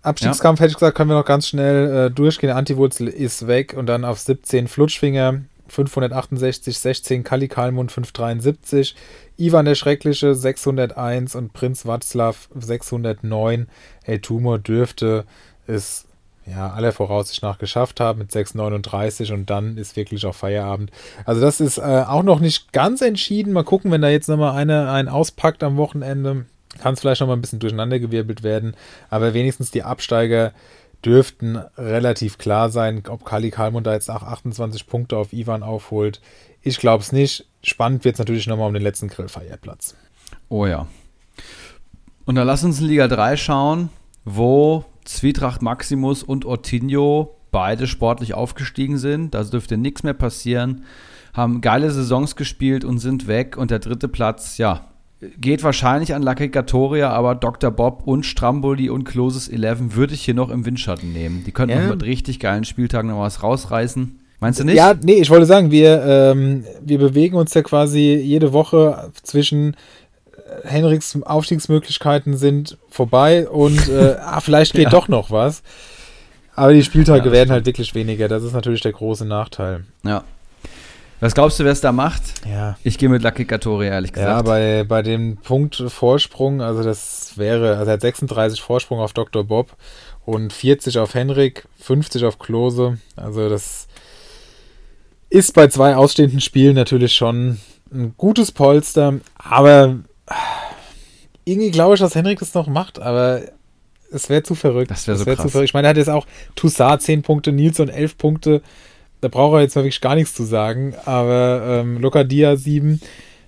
[0.05, 0.63] Abstiegskampf ja.
[0.63, 2.51] hätte ich gesagt, können wir noch ganz schnell äh, durchgehen.
[2.51, 8.95] Antiwurzel ist weg und dann auf 17 Flutschfinger, 568, 16 Kali Kalmund 573,
[9.37, 13.67] Ivan der Schreckliche 601 und Prinz Václav 609.
[14.03, 15.25] El Tumor dürfte
[15.65, 16.05] es
[16.47, 20.91] ja, aller Voraussicht nach geschafft haben mit 6,39 und dann ist wirklich auch Feierabend.
[21.25, 23.53] Also das ist äh, auch noch nicht ganz entschieden.
[23.53, 26.45] Mal gucken, wenn da jetzt nochmal einer einen auspackt am Wochenende,
[26.79, 28.75] kann es vielleicht nochmal ein bisschen durcheinandergewirbelt werden.
[29.09, 30.53] Aber wenigstens die Absteiger
[31.03, 36.21] dürften relativ klar sein, ob Kali Kalmund da jetzt nach 28 Punkte auf Ivan aufholt.
[36.61, 37.47] Ich glaube es nicht.
[37.63, 39.95] Spannend wird es natürlich nochmal um den letzten Grillfeierplatz.
[40.49, 40.87] Oh ja.
[42.25, 43.89] Und dann lass uns in Liga 3 schauen,
[44.25, 49.33] wo Zwietracht Maximus und Ortinho beide sportlich aufgestiegen sind.
[49.33, 50.83] Da dürfte nichts mehr passieren.
[51.33, 53.55] Haben geile Saisons gespielt und sind weg.
[53.57, 54.87] Und der dritte Platz, ja,
[55.37, 57.71] geht wahrscheinlich an Lucky Gatoria, aber Dr.
[57.71, 61.43] Bob und Stramboli und Closes 11 würde ich hier noch im Windschatten nehmen.
[61.45, 61.87] Die könnten ja.
[61.87, 64.19] mit richtig geilen Spieltagen noch was rausreißen.
[64.39, 64.75] Meinst du nicht?
[64.75, 69.75] Ja, nee, ich wollte sagen, wir, ähm, wir bewegen uns ja quasi jede Woche zwischen
[70.63, 74.89] Henriks Aufstiegsmöglichkeiten sind vorbei und äh, ah, vielleicht geht ja.
[74.89, 75.63] doch noch was.
[76.55, 78.27] Aber die Spieltage ja, werden halt wirklich weniger.
[78.27, 79.85] Das ist natürlich der große Nachteil.
[80.03, 80.23] Ja.
[81.19, 82.21] Was glaubst du, wer es da macht?
[82.49, 82.77] Ja.
[82.83, 84.29] Ich gehe mit Lucky Katoria, ehrlich gesagt.
[84.29, 89.13] Ja, bei, bei dem Punkt Vorsprung, also das wäre, also er hat 36 Vorsprung auf
[89.13, 89.43] Dr.
[89.43, 89.75] Bob
[90.25, 92.97] und 40 auf Henrik, 50 auf Klose.
[93.15, 93.87] Also das
[95.29, 97.59] ist bei zwei ausstehenden Spielen natürlich schon
[97.93, 99.99] ein gutes Polster, aber
[101.45, 103.41] irgendwie glaube ich, dass Henrik das noch macht, aber
[104.11, 104.91] es wäre zu verrückt.
[104.91, 105.53] Das wäre so wär krass.
[105.55, 108.61] Ich meine, er hat jetzt auch Toussaint 10 Punkte, Nilsson 11 Punkte.
[109.21, 110.95] Da braucht er jetzt mal wirklich gar nichts zu sagen.
[111.05, 113.01] Aber ähm, Lokadia 7.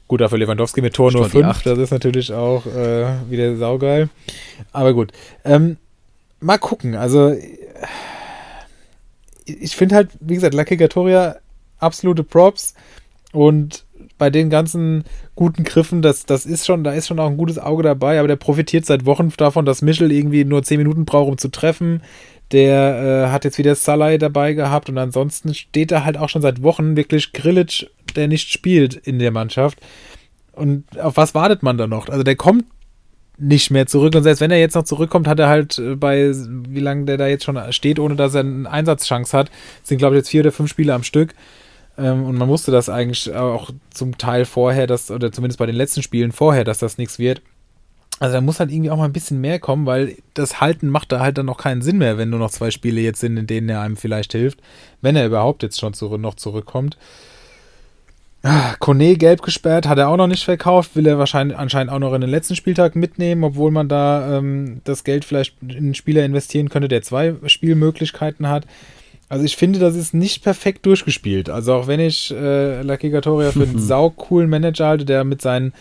[0.08, 1.48] Gut, dafür Lewandowski mit Tor nur Sport die 5.
[1.48, 1.66] acht.
[1.66, 4.10] Das ist natürlich auch äh, wieder saugeil.
[4.72, 5.12] Aber gut.
[5.44, 5.78] Ähm,
[6.40, 6.96] mal gucken.
[6.96, 7.36] Also,
[9.46, 11.38] ich finde halt, wie gesagt, Lucky Gatoria
[11.80, 12.74] absolute Props.
[13.34, 13.86] Und
[14.18, 15.04] bei den ganzen
[15.38, 18.28] guten Griffen, das, das ist schon, da ist schon auch ein gutes Auge dabei, aber
[18.28, 22.02] der profitiert seit Wochen davon, dass Michel irgendwie nur 10 Minuten braucht, um zu treffen.
[22.52, 26.42] Der äh, hat jetzt wieder Salai dabei gehabt und ansonsten steht da halt auch schon
[26.42, 29.80] seit Wochen wirklich Grilic, der nicht spielt in der Mannschaft.
[30.54, 32.10] Und auf was wartet man da noch?
[32.10, 32.66] Also der kommt
[33.38, 36.32] nicht mehr zurück und selbst wenn er jetzt noch zurückkommt, hat er halt äh, bei,
[36.34, 39.52] wie lange der da jetzt schon steht, ohne dass er eine Einsatzchance hat,
[39.84, 41.36] sind glaube ich jetzt vier oder fünf Spiele am Stück.
[41.98, 45.76] Ähm, und man wusste das eigentlich auch zum Teil vorher, dass, oder zumindest bei den
[45.76, 47.42] letzten Spielen vorher, dass das nichts wird.
[48.20, 51.12] Also da muss halt irgendwie auch mal ein bisschen mehr kommen, weil das Halten macht
[51.12, 53.46] da halt dann noch keinen Sinn mehr, wenn nur noch zwei Spiele jetzt sind, in
[53.46, 54.60] denen er einem vielleicht hilft,
[55.02, 56.98] wenn er überhaupt jetzt schon zurück, noch zurückkommt.
[58.44, 62.00] Ah, Kone gelb gesperrt, hat er auch noch nicht verkauft, will er wahrscheinlich anscheinend auch
[62.00, 65.96] noch in den letzten Spieltag mitnehmen, obwohl man da ähm, das Geld vielleicht in einen
[65.96, 68.66] Spieler investieren könnte, der zwei Spielmöglichkeiten hat.
[69.30, 71.50] Also ich finde, das ist nicht perfekt durchgespielt.
[71.50, 75.74] Also auch wenn ich äh, Lucky Gatoria für einen saucoolen Manager halte, der mit seinen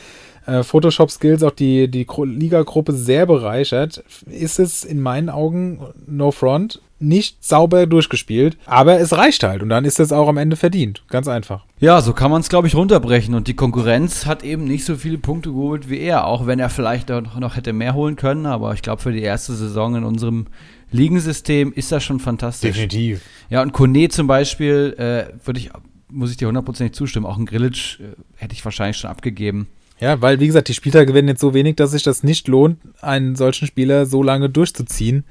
[0.47, 6.81] äh, Photoshop-Skills auch die, die Liga-Gruppe sehr bereichert, ist es in meinen Augen, no front,
[6.99, 8.57] nicht sauber durchgespielt.
[8.67, 11.03] Aber es reicht halt und dann ist es auch am Ende verdient.
[11.09, 11.65] Ganz einfach.
[11.79, 13.35] Ja, so kann man es, glaube ich, runterbrechen.
[13.35, 16.71] Und die Konkurrenz hat eben nicht so viele Punkte geholt wie er, auch wenn er
[16.71, 18.47] vielleicht noch, noch hätte mehr holen können.
[18.47, 20.47] Aber ich glaube, für die erste Saison in unserem
[20.93, 22.73] Ligensystem ist das schon fantastisch.
[22.75, 23.23] Definitiv.
[23.51, 25.71] Ja, und Kone zum Beispiel, äh, würde ich,
[26.09, 27.27] muss ich dir hundertprozentig zustimmen.
[27.27, 28.05] Auch ein Grillitsch äh,
[28.37, 29.69] hätte ich wahrscheinlich schon abgegeben.
[29.99, 32.79] Ja, weil, wie gesagt, die Spieltage werden jetzt so wenig, dass sich das nicht lohnt,
[33.01, 35.25] einen solchen Spieler so lange durchzuziehen.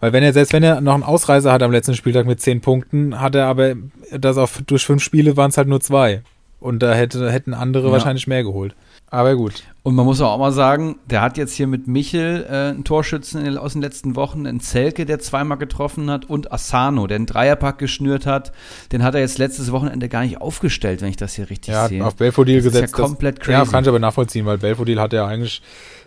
[0.00, 2.60] Weil wenn er, selbst wenn er noch einen Ausreißer hat am letzten Spieltag mit 10
[2.60, 3.74] Punkten, hat er aber
[4.10, 6.22] das auf durch fünf Spiele waren es halt nur zwei.
[6.58, 7.92] Und da hätte, hätten andere Ja.
[7.92, 8.74] wahrscheinlich mehr geholt.
[9.12, 9.62] Aber gut.
[9.82, 13.44] Und man muss auch mal sagen, der hat jetzt hier mit Michel äh, einen Torschützen
[13.44, 17.26] den, aus den letzten Wochen, einen Zelke, der zweimal getroffen hat, und Asano, der einen
[17.26, 18.52] Dreierpack geschnürt hat.
[18.90, 21.88] Den hat er jetzt letztes Wochenende gar nicht aufgestellt, wenn ich das hier richtig Ja,
[21.88, 22.02] sehe.
[22.06, 22.96] auf Belfodil Das ist gesetzt.
[22.98, 23.70] ja komplett das, Ja, crazy.
[23.70, 25.60] kann ich aber nachvollziehen, weil Belfodil hat ja eigentlich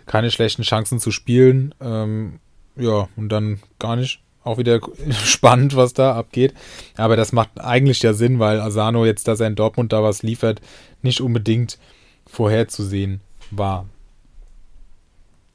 [0.06, 1.72] keine schlechten Chancen zu spielen.
[1.80, 2.40] Ähm,
[2.74, 4.20] ja, und dann gar nicht.
[4.42, 4.80] Auch wieder
[5.24, 6.54] spannend, was da abgeht.
[6.96, 10.24] Aber das macht eigentlich ja Sinn, weil Asano jetzt, dass er in Dortmund da was
[10.24, 10.60] liefert,
[11.02, 11.78] nicht unbedingt
[12.26, 13.20] vorherzusehen
[13.50, 13.86] war.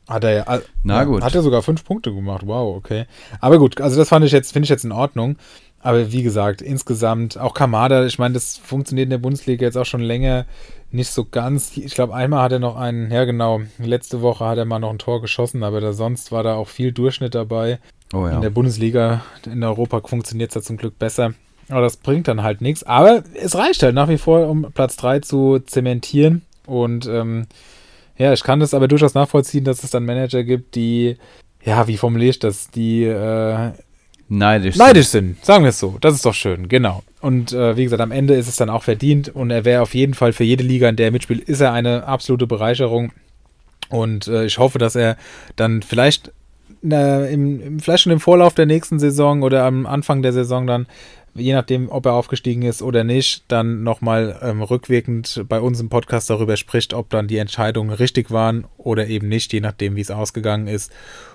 [0.08, 0.62] Hat er ja.
[0.84, 1.24] Na gut.
[1.24, 2.44] Hat er sogar fünf Punkte gemacht.
[2.46, 3.06] Wow, okay.
[3.40, 5.38] Aber gut, also das fand ich jetzt, finde ich jetzt in Ordnung.
[5.80, 9.86] Aber wie gesagt, insgesamt, auch Kamada, ich meine, das funktioniert in der Bundesliga jetzt auch
[9.86, 10.46] schon länger
[10.92, 11.76] nicht so ganz.
[11.78, 14.92] Ich glaube, einmal hat er noch einen, ja genau, letzte Woche hat er mal noch
[14.92, 17.80] ein Tor geschossen, aber da sonst war da auch viel Durchschnitt dabei.
[18.14, 18.40] oh In ja.
[18.42, 21.34] der Bundesliga, in Europa funktioniert es ja zum Glück besser.
[21.70, 22.84] Aber das bringt dann halt nichts.
[22.84, 26.42] Aber es reicht halt nach wie vor, um Platz 3 zu zementieren.
[26.66, 27.48] Und ähm,
[28.18, 31.18] ja, ich kann das aber durchaus nachvollziehen, dass es dann Manager gibt, die,
[31.64, 33.72] ja, wie formuliere ich das, die äh,
[34.34, 34.78] Neidisch.
[34.78, 35.44] neidisch sind.
[35.44, 35.98] Sagen wir es so.
[36.00, 37.04] Das ist doch schön, genau.
[37.20, 39.94] Und äh, wie gesagt, am Ende ist es dann auch verdient und er wäre auf
[39.94, 43.12] jeden Fall für jede Liga, in der er mitspielt, ist er eine absolute Bereicherung.
[43.90, 45.18] Und äh, ich hoffe, dass er
[45.58, 46.32] dann vielleicht,
[46.82, 50.88] im, im, vielleicht schon im Vorlauf der nächsten Saison oder am Anfang der Saison dann,
[51.34, 55.90] je nachdem, ob er aufgestiegen ist oder nicht, dann nochmal ähm, rückwirkend bei uns im
[55.90, 60.02] Podcast darüber spricht, ob dann die Entscheidungen richtig waren oder eben nicht, je nachdem, wie
[60.02, 60.92] es ausgegangen ist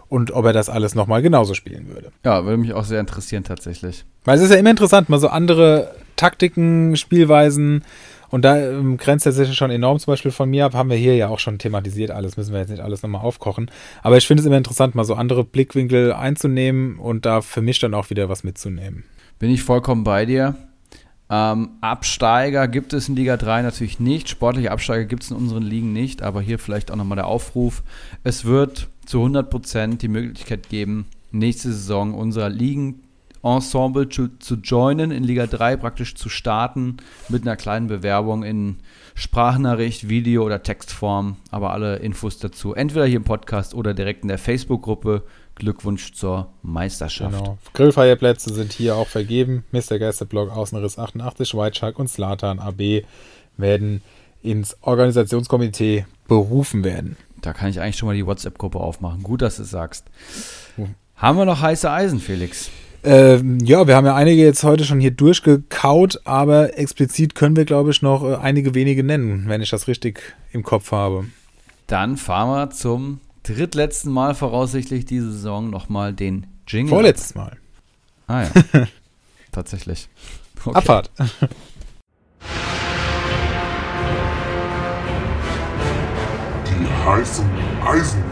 [0.08, 2.12] und ob er das alles nochmal genauso spielen würde.
[2.24, 4.04] Ja, würde mich auch sehr interessieren tatsächlich.
[4.24, 7.84] Weil es ist ja immer interessant, mal so andere Taktiken, Spielweisen
[8.30, 10.96] und da ähm, grenzt er sich schon enorm zum Beispiel von mir ab, haben wir
[10.96, 13.70] hier ja auch schon thematisiert, alles müssen wir jetzt nicht alles nochmal aufkochen.
[14.02, 17.78] Aber ich finde es immer interessant, mal so andere Blickwinkel einzunehmen und da für mich
[17.78, 19.04] dann auch wieder was mitzunehmen.
[19.38, 20.54] Bin ich vollkommen bei dir.
[21.28, 24.28] Ähm, Absteiger gibt es in Liga 3 natürlich nicht.
[24.28, 26.22] Sportliche Absteiger gibt es in unseren Ligen nicht.
[26.22, 27.82] Aber hier vielleicht auch nochmal der Aufruf.
[28.22, 33.02] Es wird zu 100% die Möglichkeit geben, nächste Saison unser Ligen
[33.46, 36.96] Ensemble zu, zu joinen, in Liga 3 praktisch zu starten
[37.28, 38.78] mit einer kleinen Bewerbung in
[39.14, 41.36] Sprachnachricht, Video oder Textform.
[41.50, 45.22] Aber alle Infos dazu entweder hier im Podcast oder direkt in der Facebook-Gruppe.
[45.54, 47.34] Glückwunsch zur Meisterschaft.
[47.34, 47.56] Genau.
[47.72, 49.64] Grillfeierplätze sind hier auch vergeben.
[49.72, 49.98] Mr.
[49.98, 53.04] Geisterblock, Außenriss 88, White Shark und Slatan AB
[53.56, 54.02] werden
[54.42, 57.16] ins Organisationskomitee berufen werden.
[57.40, 59.22] Da kann ich eigentlich schon mal die WhatsApp-Gruppe aufmachen.
[59.22, 60.04] Gut, dass du es sagst.
[61.16, 62.70] Haben wir noch heiße Eisen, Felix?
[63.06, 67.64] Ähm, ja, wir haben ja einige jetzt heute schon hier durchgekaut, aber explizit können wir,
[67.64, 71.26] glaube ich, noch äh, einige wenige nennen, wenn ich das richtig im Kopf habe.
[71.86, 76.90] Dann fahren wir zum drittletzten Mal voraussichtlich diese Saison nochmal den Jingle.
[76.90, 77.56] Vorletztes Mal.
[78.26, 78.50] Ah ja.
[79.52, 80.08] Tatsächlich.
[80.64, 80.76] Okay.
[80.76, 81.12] Abfahrt.
[86.66, 87.46] Die heißen
[87.84, 88.25] Eisen.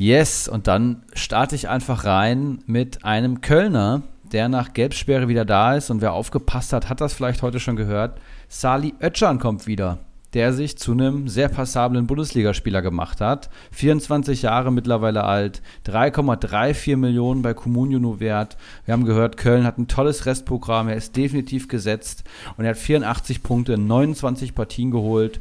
[0.00, 4.00] Yes, und dann starte ich einfach rein mit einem Kölner,
[4.32, 5.90] der nach Gelbsperre wieder da ist.
[5.90, 8.18] Und wer aufgepasst hat, hat das vielleicht heute schon gehört.
[8.48, 9.98] Sali Oetschan kommt wieder,
[10.32, 13.50] der sich zu einem sehr passablen Bundesligaspieler gemacht hat.
[13.72, 18.56] 24 Jahre mittlerweile alt, 3,34 Millionen bei Comunio nur wert.
[18.86, 22.24] Wir haben gehört, Köln hat ein tolles Restprogramm, er ist definitiv gesetzt
[22.56, 25.40] und er hat 84 Punkte in 29 Partien geholt.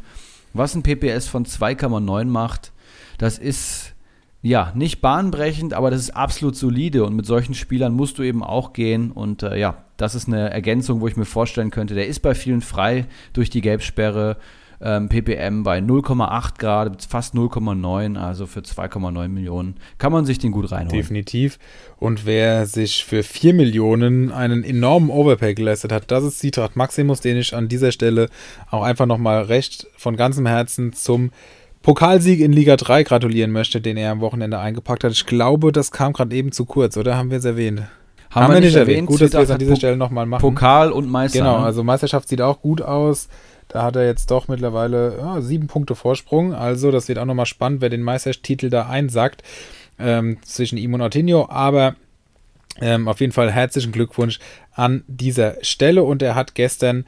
[0.52, 2.74] Was ein PPS von 2,9 macht,
[3.20, 3.94] das ist
[4.42, 8.44] ja, nicht bahnbrechend, aber das ist absolut solide und mit solchen Spielern musst du eben
[8.44, 12.08] auch gehen und äh, ja, das ist eine Ergänzung, wo ich mir vorstellen könnte, der
[12.08, 14.38] ist bei vielen frei durch die Gelbsperre.
[14.82, 20.54] Ähm, ppm bei 0,8 Grad, fast 0,9, also für 2,9 Millionen kann man sich den
[20.54, 21.02] gut reinholen.
[21.02, 21.60] Definitiv.
[21.98, 27.20] Und wer sich für 4 Millionen einen enormen Overpay geleistet hat, das ist Citracht Maximus,
[27.20, 28.30] den ich an dieser Stelle
[28.72, 31.32] auch einfach nochmal recht von ganzem Herzen zum
[31.90, 35.12] Pokalsieg in Liga 3 gratulieren möchte, den er am Wochenende eingepackt hat.
[35.12, 37.82] Ich glaube, das kam gerade eben zu kurz, oder haben wir es erwähnt?
[38.30, 38.90] Haben, haben wir nicht erwähnt.
[38.90, 39.08] erwähnt.
[39.08, 40.42] Gut, dass wir es an dieser Stelle nochmal machen.
[40.42, 41.40] Pokal und Meister.
[41.40, 41.66] Genau, ne?
[41.66, 43.28] also Meisterschaft sieht auch gut aus.
[43.70, 46.54] Da hat er jetzt doch mittlerweile ja, sieben Punkte Vorsprung.
[46.54, 49.42] Also, das wird auch nochmal spannend, wer den Meistertitel da einsackt
[49.98, 51.50] ähm, zwischen ihm und Ortinho.
[51.50, 51.96] Aber
[52.80, 54.38] ähm, auf jeden Fall herzlichen Glückwunsch
[54.74, 56.04] an dieser Stelle.
[56.04, 57.06] Und er hat gestern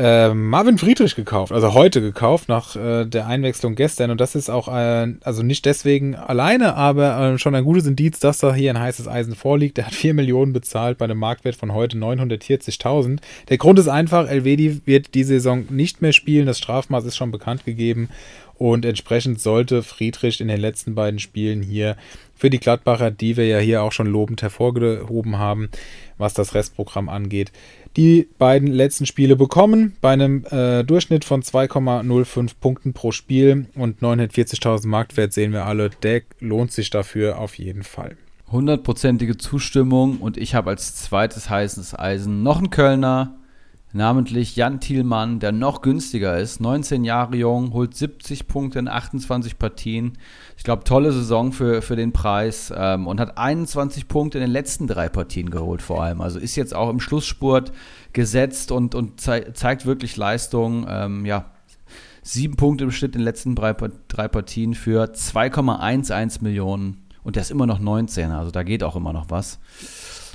[0.00, 4.10] äh, Marvin Friedrich gekauft, also heute gekauft, nach äh, der Einwechslung gestern.
[4.10, 8.18] Und das ist auch, äh, also nicht deswegen alleine, aber äh, schon ein gutes Indiz,
[8.18, 9.76] dass da hier ein heißes Eisen vorliegt.
[9.76, 13.18] Der hat 4 Millionen bezahlt bei einem Marktwert von heute 940.000.
[13.50, 16.46] Der Grund ist einfach, Elvedi wird die Saison nicht mehr spielen.
[16.46, 18.08] Das Strafmaß ist schon bekannt gegeben.
[18.60, 21.96] Und entsprechend sollte Friedrich in den letzten beiden Spielen hier
[22.34, 25.70] für die Gladbacher, die wir ja hier auch schon lobend hervorgehoben haben,
[26.18, 27.52] was das Restprogramm angeht,
[27.96, 29.96] die beiden letzten Spiele bekommen.
[30.02, 35.88] Bei einem äh, Durchschnitt von 2,05 Punkten pro Spiel und 940.000 Marktwert sehen wir alle,
[36.02, 38.18] der lohnt sich dafür auf jeden Fall.
[38.52, 43.39] Hundertprozentige Zustimmung und ich habe als zweites heißes Eisen noch einen Kölner,
[43.92, 49.58] namentlich Jan Thielmann, der noch günstiger ist, 19 Jahre jung, holt 70 Punkte in 28
[49.58, 50.18] Partien.
[50.56, 54.52] Ich glaube, tolle Saison für, für den Preis ähm, und hat 21 Punkte in den
[54.52, 56.20] letzten drei Partien geholt vor allem.
[56.20, 57.72] Also ist jetzt auch im Schlussspurt
[58.12, 60.86] gesetzt und, und zei zeigt wirklich Leistung.
[60.88, 61.50] Ähm, ja,
[62.22, 67.50] sieben Punkte im Schnitt in den letzten drei, Partien für 2,11 Millionen und der ist
[67.50, 69.58] immer noch 19, also da geht auch immer noch was.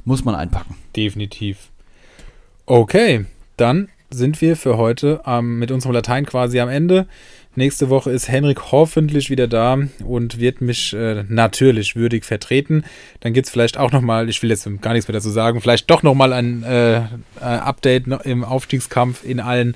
[0.04, 0.76] Muss man einpacken.
[0.96, 1.72] Definitiv.
[2.68, 3.26] Okay,
[3.58, 7.08] dann sind wir für heute ähm, mit unserem Latein quasi am Ende.
[7.56, 12.84] Nächste Woche ist Henrik hoffentlich wieder da und wird mich äh, natürlich würdig vertreten.
[13.22, 15.90] Dann gibt es vielleicht auch nochmal, ich will jetzt gar nichts mehr dazu sagen, vielleicht
[15.90, 17.04] doch nochmal ein äh, äh,
[17.40, 19.76] Update im Aufstiegskampf in allen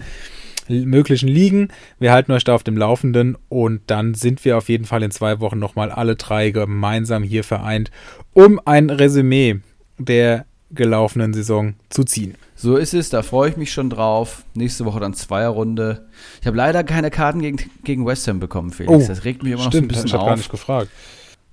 [0.67, 1.69] möglichen Ligen.
[1.99, 5.11] Wir halten euch da auf dem Laufenden und dann sind wir auf jeden Fall in
[5.11, 7.91] zwei Wochen nochmal alle drei gemeinsam hier vereint,
[8.33, 9.61] um ein Resümee
[9.97, 12.35] der gelaufenen Saison zu ziehen.
[12.55, 14.43] So ist es, da freue ich mich schon drauf.
[14.53, 16.07] Nächste Woche dann Zweierrunde.
[16.41, 19.05] Ich habe leider keine Karten gegen, gegen West Ham bekommen, Felix.
[19.05, 20.17] Oh, das regt mich immer stimmt, noch so ein bisschen ich auf.
[20.17, 20.91] Ich habe gar nicht gefragt.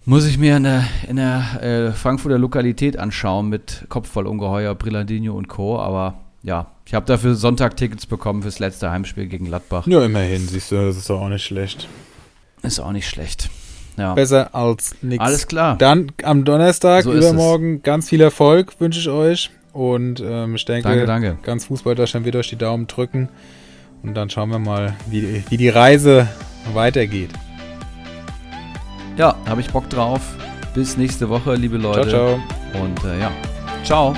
[0.04, 5.48] Muss ich mir in der, in der äh, Frankfurter Lokalität anschauen mit Kopfvollungeheuer, Brillandino und
[5.48, 5.80] Co.
[5.80, 9.86] Aber ja, ich habe dafür Sonntag-Tickets bekommen fürs letzte Heimspiel gegen Gladbach.
[9.86, 11.88] Ja, immerhin, siehst du, das ist doch auch nicht schlecht.
[12.62, 13.50] Ist auch nicht schlecht.
[13.96, 14.14] Ja.
[14.14, 15.24] Besser als nichts.
[15.24, 15.76] Alles klar.
[15.78, 19.50] Dann am Donnerstag, so übermorgen, ganz viel Erfolg wünsche ich euch.
[19.72, 21.38] Und ähm, ich denke, danke, danke.
[21.42, 23.28] ganz Fußball-Deutschland wird euch die Daumen drücken.
[24.02, 26.28] Und dann schauen wir mal, wie, wie die Reise
[26.72, 27.30] weitergeht.
[29.16, 30.20] Ja, habe ich Bock drauf.
[30.74, 32.08] Bis nächste Woche, liebe Leute.
[32.08, 32.38] Ciao,
[32.72, 32.82] ciao.
[32.82, 33.32] Und äh, ja,
[33.82, 34.14] ciao.